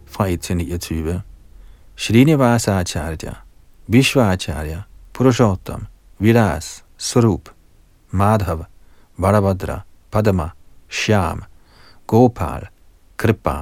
[0.06, 1.22] fra 1 til 29.
[1.96, 3.47] Srinivasa Acharya,
[3.90, 4.82] विश्वाचार्य
[5.16, 5.86] पुरुषोत्तम
[6.20, 6.66] विलास
[7.08, 7.48] स्वरूप
[8.12, 8.64] माधव
[9.18, 9.80] बड़भद्र
[10.14, 10.50] पदमा
[11.00, 11.40] श्याम
[12.08, 12.66] गोपाल
[13.18, 13.54] कृपा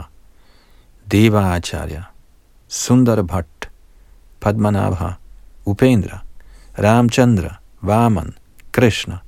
[1.06, 2.04] देवाचार्य
[2.70, 3.68] सुंदर भट्ट
[4.44, 5.14] पद्मनाभा
[5.72, 6.18] उपेंद्र
[6.84, 7.50] रामचंद्र
[7.84, 8.32] वामन
[8.74, 9.18] कृष्ण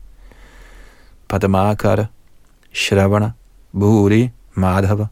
[1.30, 2.06] पद्माकर
[2.74, 3.30] श्रवण
[3.74, 4.22] भूरी
[4.58, 5.06] माधव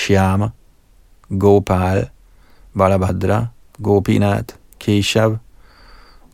[0.00, 0.50] श्याम
[1.44, 2.06] गोपाल
[2.76, 3.40] बलभद्र
[3.82, 5.36] Gopinath Keshav,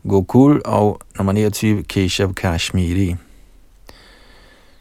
[0.09, 3.15] Gokul og nummer 29 Keshav Kashmiri.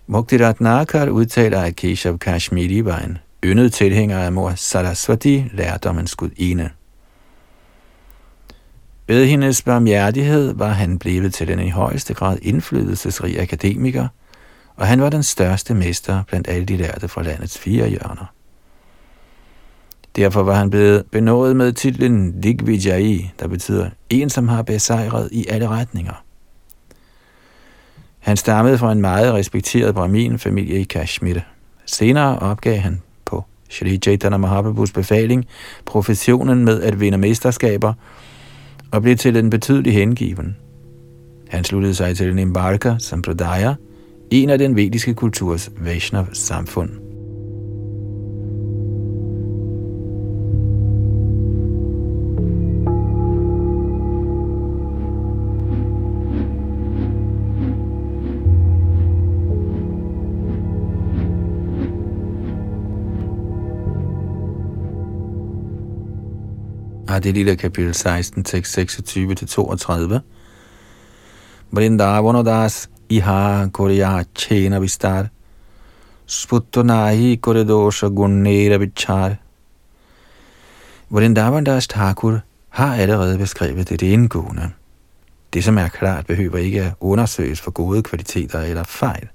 [0.07, 6.71] Mukti Ratnakar udtaler, at Keshav Kashmiri var en yndet tilhænger af mor Saraswati, lærdommens gudinde.
[9.07, 14.09] Ved hendes barmhjertighed var han blevet til den i højeste grad indflydelsesrig akademiker,
[14.77, 18.34] og han var den største mester blandt alle de lærte fra landets fire hjørner.
[20.17, 25.47] Derfor var han blevet benådet med titlen Digvijayi, der betyder en, som har besejret i
[25.49, 26.25] alle retninger.
[28.19, 31.41] Han stammede fra en meget respekteret brahmin-familie i Kashmir.
[31.87, 35.47] Senere opgav han på Shri Chaitanya Mahaprabhus befaling
[35.85, 37.93] professionen med at vinde mesterskaber–
[38.95, 40.57] og blev til en betydelig hengiven.
[41.49, 43.75] Han sluttede sig til en embarker, som Pradaya,
[44.31, 47.04] en af den vediske kulturs Vaishnav-samfund.
[67.15, 70.19] Har det lille kapitel 16, tekst 26-32.
[71.71, 75.29] Vrindavanadas iha korea chena vistar,
[76.27, 79.37] sputtonahi koredosha gunnera vichar.
[81.11, 84.71] Vrindavanadas Thakur har allerede beskrevet det indgående.
[85.53, 89.29] Det, som er klart, behøver ikke at undersøges for gode kvaliteter eller fejl.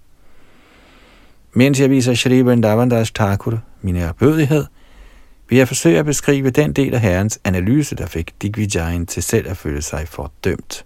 [1.54, 4.66] Mens jeg viser Shri Vrindavandas Thakur min erbødighed,
[5.50, 9.50] vil jeg forsøge at beskrive den del af herrens analyse, der fik Digvijayen til selv
[9.50, 10.86] at føle sig fordømt.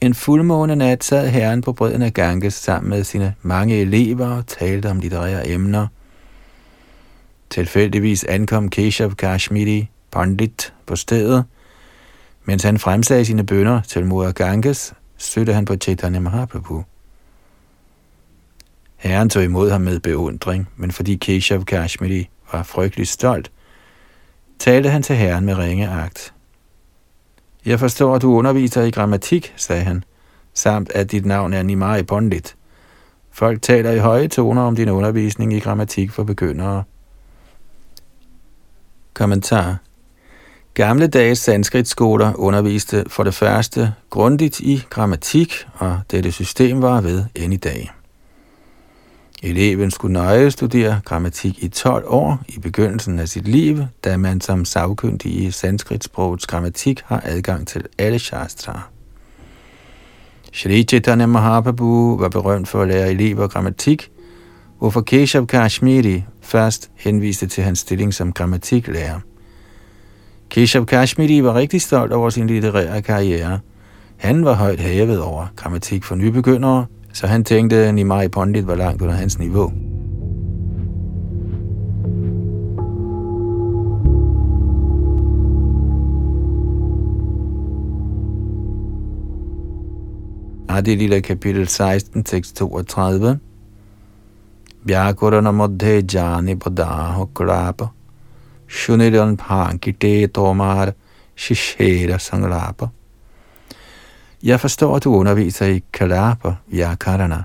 [0.00, 4.46] En fuldmåne nat sad herren på bredden af Ganges sammen med sine mange elever og
[4.46, 5.86] talte om litterære emner.
[7.50, 11.44] Tilfældigvis ankom Keshav Kashmiri Pandit på stedet.
[12.44, 16.84] Mens han fremsagde sine bønder til mor Ganges, stødte han på Chaitanya Mahaprabhu.
[18.96, 23.50] Herren tog imod ham med beundring, men fordi Keshav Kashmiri var frygtelig stolt,
[24.58, 26.34] talte han til herren med ringe agt.
[27.66, 30.04] Jeg forstår, at du underviser i grammatik, sagde han,
[30.54, 32.56] samt at dit navn er Nimai Pondit.
[33.30, 36.82] Folk taler i høje toner om din undervisning i grammatik for begyndere.
[39.14, 39.76] Kommentar
[40.74, 47.24] Gamle dages sanskritskoler underviste for det første grundigt i grammatik, og dette system var ved
[47.34, 47.90] end i dag.
[49.46, 54.40] Eleven skulle nøje studere grammatik i 12 år i begyndelsen af sit liv, da man
[54.40, 58.80] som savkyndig i sanskritsprogets grammatik har adgang til alle shastra.
[60.52, 64.10] Shri Chaitanya Mahaprabhu var berømt for at lære elever grammatik,
[64.78, 69.20] hvorfor Keshav Kashmiri først henviste til hans stilling som grammatiklærer.
[70.50, 73.60] Keshav Kashmiri var rigtig stolt over sin litterære karriere.
[74.16, 78.74] Han var højt hævet over grammatik for nybegyndere, så han tænkte, at Nimai Pandit var
[78.74, 79.72] langt under hans niveau.
[90.68, 93.38] Adi Lila kapitel 16, tekst 32.
[94.84, 97.88] Vyakurana madhe jani padaho klapa,
[98.68, 100.92] shunidan pankite tomar
[101.36, 102.88] shishera sanglapa
[104.44, 107.42] jeg forstår, at du underviser i Kalapa, Vyakarana.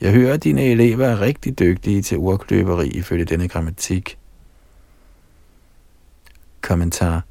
[0.00, 4.18] Jeg hører, at dine elever er rigtig dygtige til urkløberi ifølge denne grammatik.
[6.60, 7.22] Kommentar.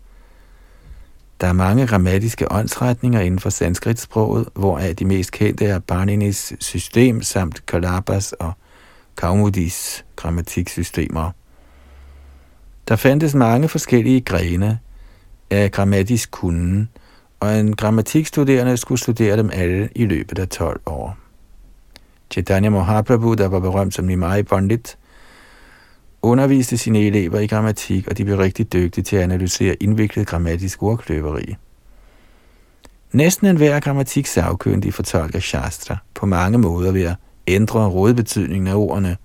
[1.41, 7.21] Der er mange grammatiske åndsretninger inden for sanskritsproget, hvoraf de mest kendte er Barninis system
[7.21, 8.51] samt Kalapas og
[9.17, 11.31] Kaumudis grammatiksystemer.
[12.87, 14.79] Der fandtes mange forskellige grene
[15.49, 16.89] af grammatisk kunden,
[17.43, 21.17] og en grammatikstuderende skulle studere dem alle i løbet af 12 år.
[22.31, 24.97] Chaitanya Mahaprabhu, der var berømt som Nimai Pandit,
[26.21, 30.83] underviste sine elever i grammatik, og de blev rigtig dygtige til at analysere indviklet grammatisk
[30.83, 31.55] ordkløveri.
[33.11, 37.15] Næsten enhver grammatik sagkyndig fortolker Shastra på mange måder ved at
[37.47, 39.17] ændre rådbetydningen af ordene.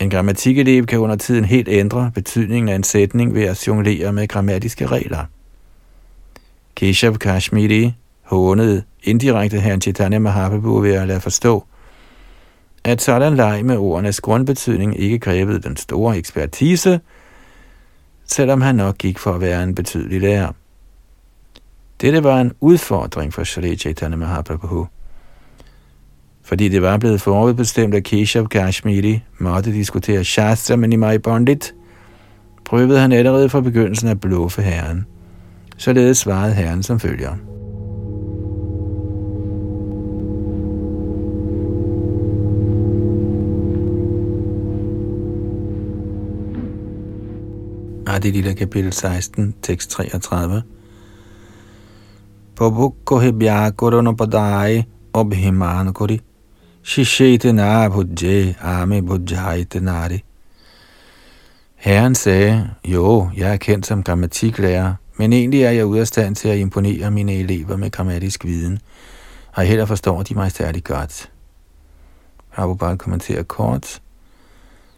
[0.00, 4.28] En grammatikelev kan under tiden helt ændre betydningen af en sætning ved at jonglere med
[4.28, 5.24] grammatiske regler–
[6.78, 11.64] Keshav Kashmiri hånede indirekte herren Chaitanya Mahaprabhu ved at lade forstå,
[12.84, 17.00] at sådan leg med ordenes grundbetydning ikke krævede den store ekspertise,
[18.26, 20.52] selvom han nok gik for at være en betydelig lærer.
[22.00, 24.86] Dette var en udfordring for Shri Chaitanya Mahaprabhu.
[26.44, 31.74] Fordi det var blevet forudbestemt, at Keshav Kashmiri måtte diskutere Shastra med Nimai Pandit,
[32.64, 35.06] prøvede han allerede fra begyndelsen at bluffe herren.
[35.78, 37.36] Således svarede herren som følger.
[48.06, 50.62] Adilita kapitel 16, tekst 33.
[52.56, 56.20] Pabukko hebyakorona padai obhimanukuri
[56.82, 60.24] shishete na bhujje ame bhujjaite nari.
[61.76, 66.36] Herren sagde, jo, jeg er kendt som grammatiklærer, men egentlig er jeg ude af stand
[66.36, 68.78] til at imponere mine elever med grammatisk viden,
[69.52, 71.30] og heller forstår de mig særlig godt.
[72.54, 74.02] Prabhupada kommenterer kort.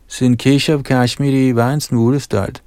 [0.07, 2.63] Siden Keshav Kashmiri var en smule stolt,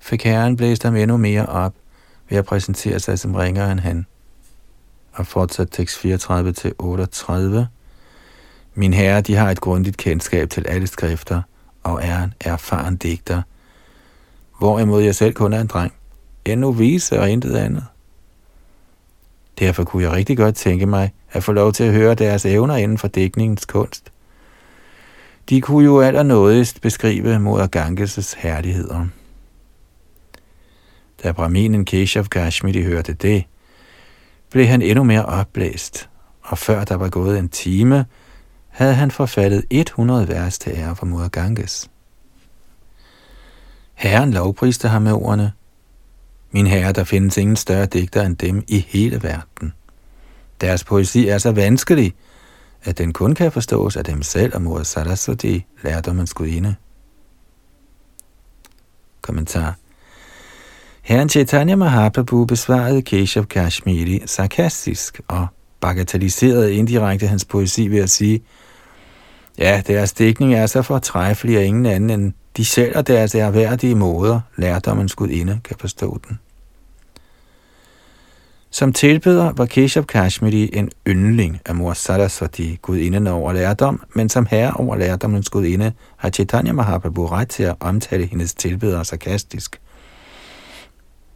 [0.00, 1.74] fik herren blæst ham endnu mere op
[2.28, 4.06] ved at præsentere sig som ringere end han.
[5.12, 7.68] Og fortsat tekst 34 til 38.
[8.74, 11.42] Min herre, de har et grundigt kendskab til alle skrifter
[11.82, 13.42] og er en erfaren digter,
[14.58, 15.92] hvorimod jeg selv kun er en dreng
[16.44, 17.84] endnu vise og intet andet.
[19.58, 22.76] Derfor kunne jeg rigtig godt tænke mig at få lov til at høre deres evner
[22.76, 24.12] inden for dækningens kunst.
[25.48, 29.06] De kunne jo allernådigst beskrive moder Ganges' herligheder.
[31.22, 33.44] Da Brahminen Keshav Kashmiri hørte det,
[34.50, 36.08] blev han endnu mere opblæst,
[36.42, 38.06] og før der var gået en time,
[38.68, 41.90] havde han forfattet 100 vers til ære for moder Ganges.
[43.94, 45.52] Herren lovpriste ham med ordene,
[46.52, 49.72] min herre, der findes ingen større digter end dem i hele verden.
[50.60, 52.14] Deres poesi er så vanskelig,
[52.84, 56.74] at den kun kan forstås af dem selv og mor Sarasvati, lærdommens gudinde.
[59.20, 59.76] Kommentar
[61.02, 65.46] Herren Chaitanya Mahaprabhu besvarede Keshav Kashmiri sarkastisk og
[65.80, 68.42] bagatelliserede indirekte hans poesi ved at sige,
[69.60, 73.94] ja, deres dækning er så fortræffelig, at ingen anden end de selv og deres erhverdige
[73.94, 76.38] måder, lærdommens gudinde, kan forstå den.
[78.72, 84.46] Som tilbeder var Keshav Kashmiri en yndling af mor Sarasvati, gudinden over lærdom, men som
[84.50, 89.80] herre over lærdommens gudinde har Chaitanya Mahaprabhu ret til at omtale hendes tilbedere sarkastisk.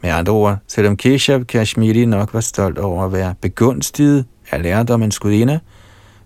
[0.03, 5.19] Med andre ord, selvom Keshav Kashmiri nok var stolt over at være begunstiget af lærdommens
[5.19, 5.61] gudinde,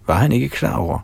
[0.06, 0.98] var han ikke klar over,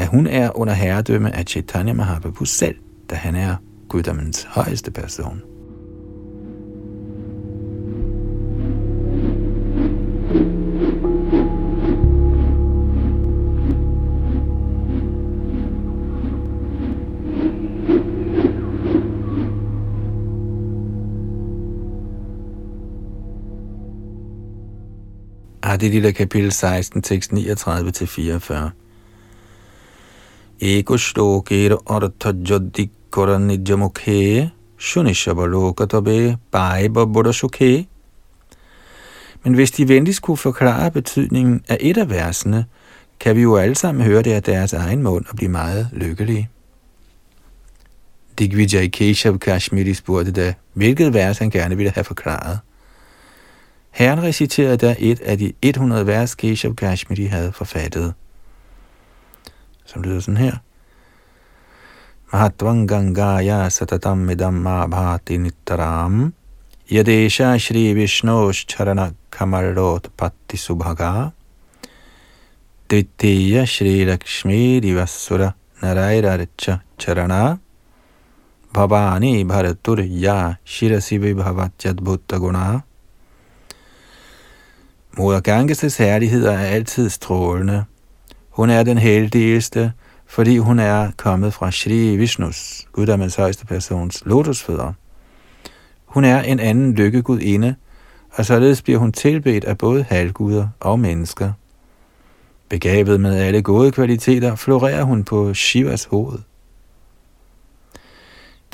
[0.00, 2.76] at hun er under herredømme af Chaitanya Mahaprabhu selv,
[3.10, 3.56] da han er
[3.88, 5.42] guddommens højeste person.
[25.62, 28.89] Har det lille kapitel 16, tekst 39-44.
[30.62, 35.86] Ego shlokere artha joddi koranijamukhe shunishabaloka
[36.52, 37.86] পায় babura সুখে
[39.44, 42.64] Men hvis de venligst skulle forklare betydningen af et af versene,
[43.20, 46.48] kan vi jo alle sammen høre det af deres egen mund og blive meget lykkelige.
[48.38, 52.58] Digvijay Keshav Kashmiri spurgte da, hvilket vers han gerne ville have forklaret.
[53.90, 58.14] Herren reciterede da et af de 100 vers, Keshav Kashmiri havde forfattet,
[59.90, 60.56] som lyder sådan her.
[62.32, 66.32] Mahatvam Gangaya Satatam Midam Mabhati Nittaram
[66.88, 71.32] Yadesha Shri Vishnosh Charana Kamarot Patti Subhaga
[72.88, 77.58] Dvitiya Shri Lakshmi Divasura Narairarcha Charana
[78.72, 82.84] Bhavani Bharatur Ya Shirasi Vibhavat Jadbhutta Guna
[85.18, 87.84] Moder Ganges' herligheder er altid strålende.
[88.50, 89.92] Hun er den heldigste,
[90.26, 94.92] fordi hun er kommet fra Shri Vishnus, guddommens højeste persons lotusfødder.
[96.04, 97.74] Hun er en anden lykkegudinde,
[98.32, 101.52] og således bliver hun tilbedt af både halvguder og mennesker.
[102.68, 106.38] Begavet med alle gode kvaliteter, florerer hun på Shivas hoved.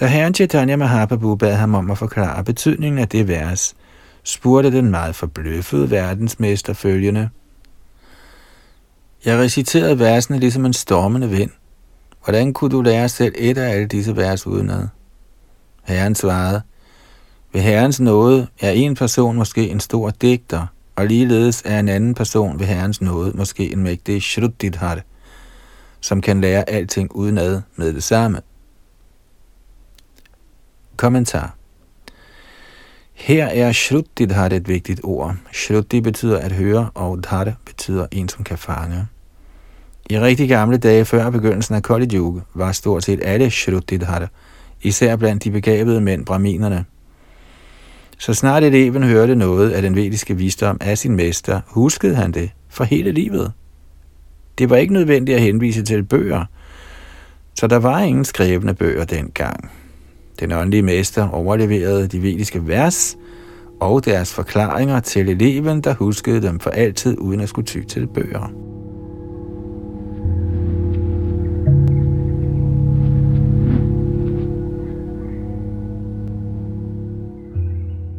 [0.01, 3.75] Da herren Chaitanya Mahaprabhu bad ham om at forklare betydningen af det vers,
[4.23, 7.31] spurgte den meget forbløffede verdensmester følgende.
[9.27, 11.51] Jeg reciterede versene ligesom en stormende vind.
[12.25, 14.89] Hvordan kunne du lære selv et af alle disse vers udenad?
[15.83, 16.63] Herren svarede,
[17.53, 20.67] ved Herrens nåde er en person måske en stor digter,
[20.97, 25.01] og ligeledes er en anden person ved Herrens nåde måske en mægtig Shruddhar,
[26.01, 28.41] som kan lære alting udenad med det samme.
[30.97, 31.57] Kommentar
[33.15, 35.37] her er Shruddhar et vigtigt ord.
[35.53, 39.07] Shruddhi betyder at høre, og dhar betyder en, som kan fange.
[40.11, 44.29] I rigtig gamle dage før begyndelsen af Kali Yuga var stort set alle Shrutidhar,
[44.83, 46.85] især blandt de begavede mænd, braminerne.
[48.19, 52.51] Så snart eleven hørte noget af den vediske visdom af sin mester, huskede han det
[52.69, 53.53] for hele livet.
[54.59, 56.45] Det var ikke nødvendigt at henvise til bøger,
[57.55, 59.71] så der var ingen skrevne bøger dengang.
[60.41, 63.17] Den åndelige mester overleverede de vediske vers
[63.81, 68.07] og deres forklaringer til eleven, der huskede dem for altid uden at skulle ty til
[68.07, 68.76] bøger.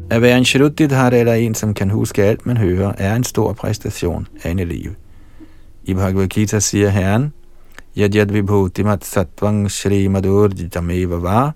[0.10, 3.53] At være en Shruddhidhar eller en, som kan huske alt, man hører, er en stor
[3.53, 4.91] præstation af en elev.
[5.84, 7.34] I Bhagavad Gita siger Herren,
[7.97, 11.51] Yad yad vibhutimat sattvang shri madur jitameva va,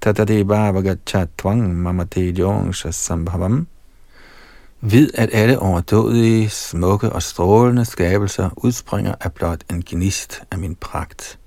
[0.00, 3.66] tatade bhavagachattvang mamate yongsha sambhavam.
[4.80, 10.74] Vid, at alle overdådige, smukke og strålende skabelser udspringer af blot en gnist af min
[10.74, 11.38] pragt.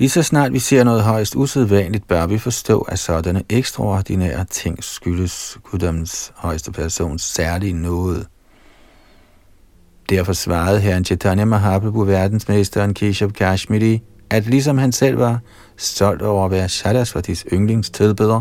[0.00, 4.84] Lige så snart vi ser noget højst usædvanligt, bør vi forstå, at sådanne ekstraordinære ting
[4.84, 8.24] skyldes guddommens højeste persons særlige nåde.
[10.10, 15.38] Derfor svarede herren Chaitanya Mahaprabhu, verdensmesteren Keshav Kashmiri, at ligesom han selv var
[15.76, 18.40] stolt over at være Sarasvatis yndlingstilbeder,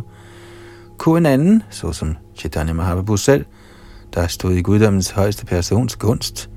[0.98, 3.46] kunne en anden, såsom Chaitanya Mahaprabhu selv,
[4.14, 6.50] der stod i guddommens højeste persons gunst,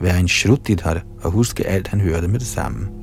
[0.00, 2.99] være en shruddhar og huske alt, han hørte med det samme.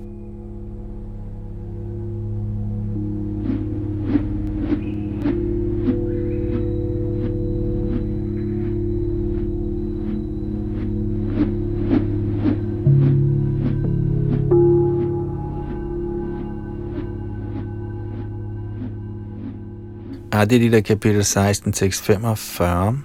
[20.37, 23.03] Adi Lila kapitel 16, tekst 45.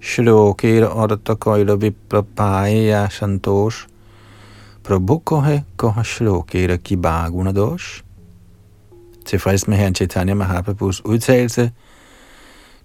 [0.00, 3.86] Shlokera orta koila viprapaya santosh.
[4.84, 8.02] Prabhukohe koha shlokera kibaguna dosh.
[9.26, 11.70] Tilfreds med herren Chaitanya Mahaprabhus udtalelse,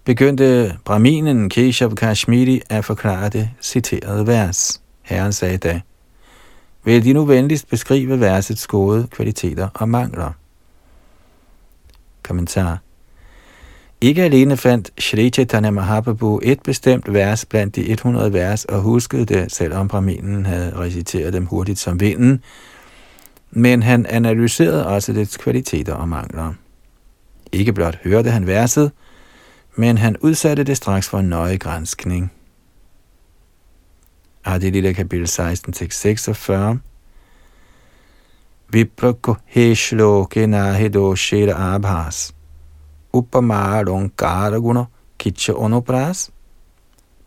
[0.03, 4.81] begyndte Brahminen Keshav Kashmiri at forklare det citerede vers.
[5.01, 5.81] Herren sagde da,
[6.83, 10.31] vil de nu venligst beskrive versets gode kvaliteter og mangler?
[12.23, 12.79] Kommentar
[14.03, 19.25] ikke alene fandt Shri Chaitanya Mahaprabhu et bestemt vers blandt de 100 vers og huskede
[19.25, 22.43] det, selvom Brahminen havde reciteret dem hurtigt som vinden,
[23.51, 26.53] men han analyserede også dets kvaliteter og mangler.
[27.51, 28.91] Ikke blot hørte han verset,
[29.75, 32.31] men han udsatte det straks for en nøje grænskning.
[34.45, 36.79] Adilita kapitel 16, tekst 46.
[38.69, 42.33] Viprako heshlo kenahedo shira abhas.
[43.13, 44.85] Upamara Guna
[45.17, 46.31] Kitcha Onopras.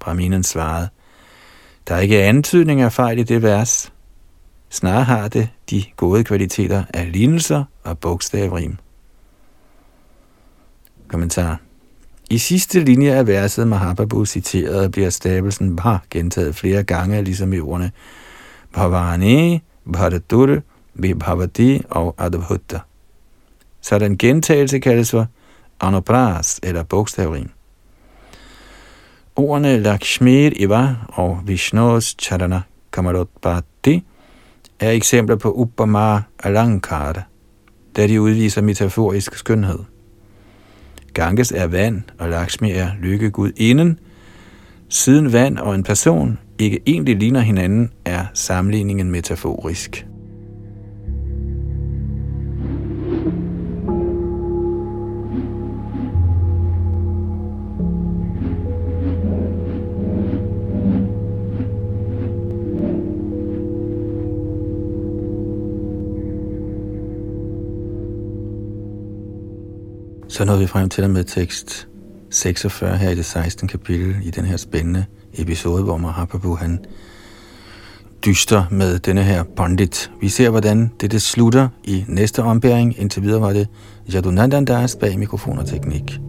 [0.01, 0.89] Brahminen svarede,
[1.89, 3.93] der er ikke antydning af fejl i det vers.
[4.71, 8.77] Snarere har det de gode kvaliteter af lignelser og bogstavrim.
[11.09, 11.61] Kommentar.
[12.31, 17.61] I sidste linje af verset Mahaprabhu citeret bliver stavelsen Bha gentaget flere gange, ligesom i
[17.61, 17.93] ordene
[18.73, 19.63] Bhavani,
[19.93, 20.63] Bharadur,
[20.95, 22.81] Vibhavati og Adabhutta.
[23.81, 25.27] Så den gentagelse kaldes for
[25.81, 27.51] Anupras eller bogstavrim.
[29.37, 32.63] Ordene Lakshmir Iva og Vishnus Charana
[32.93, 34.05] Kamarotpati
[34.81, 37.23] er eksempler på Upama Alankara,
[37.97, 39.79] da de udviser metaforisk skønhed.
[41.15, 43.99] Ganges er vand, og Lakshmi er lykkegud inden.
[44.89, 50.07] Siden vand og en person ikke egentlig ligner hinanden, er sammenligningen metaforisk.
[70.37, 71.89] Så nåede vi frem til med tekst
[72.31, 73.69] 46 her i det 16.
[73.69, 76.85] kapitel i den her spændende episode, hvor Mahaprabhu han
[78.27, 80.11] dyster med denne her pandit.
[80.21, 83.01] Vi ser, hvordan det, det slutter i næste ombæring.
[83.01, 83.69] Indtil videre var det
[84.13, 86.21] Jadunandandas bag mikrofon og teknik.